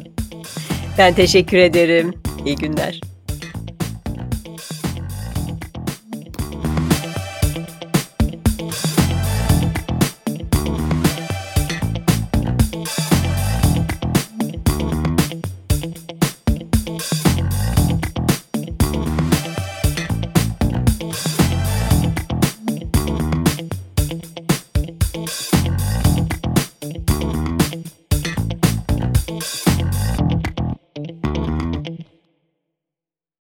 Ben 0.99 1.15
teşekkür 1.15 1.59
ederim. 1.59 2.15
İyi 2.47 2.57
günler. 2.57 3.01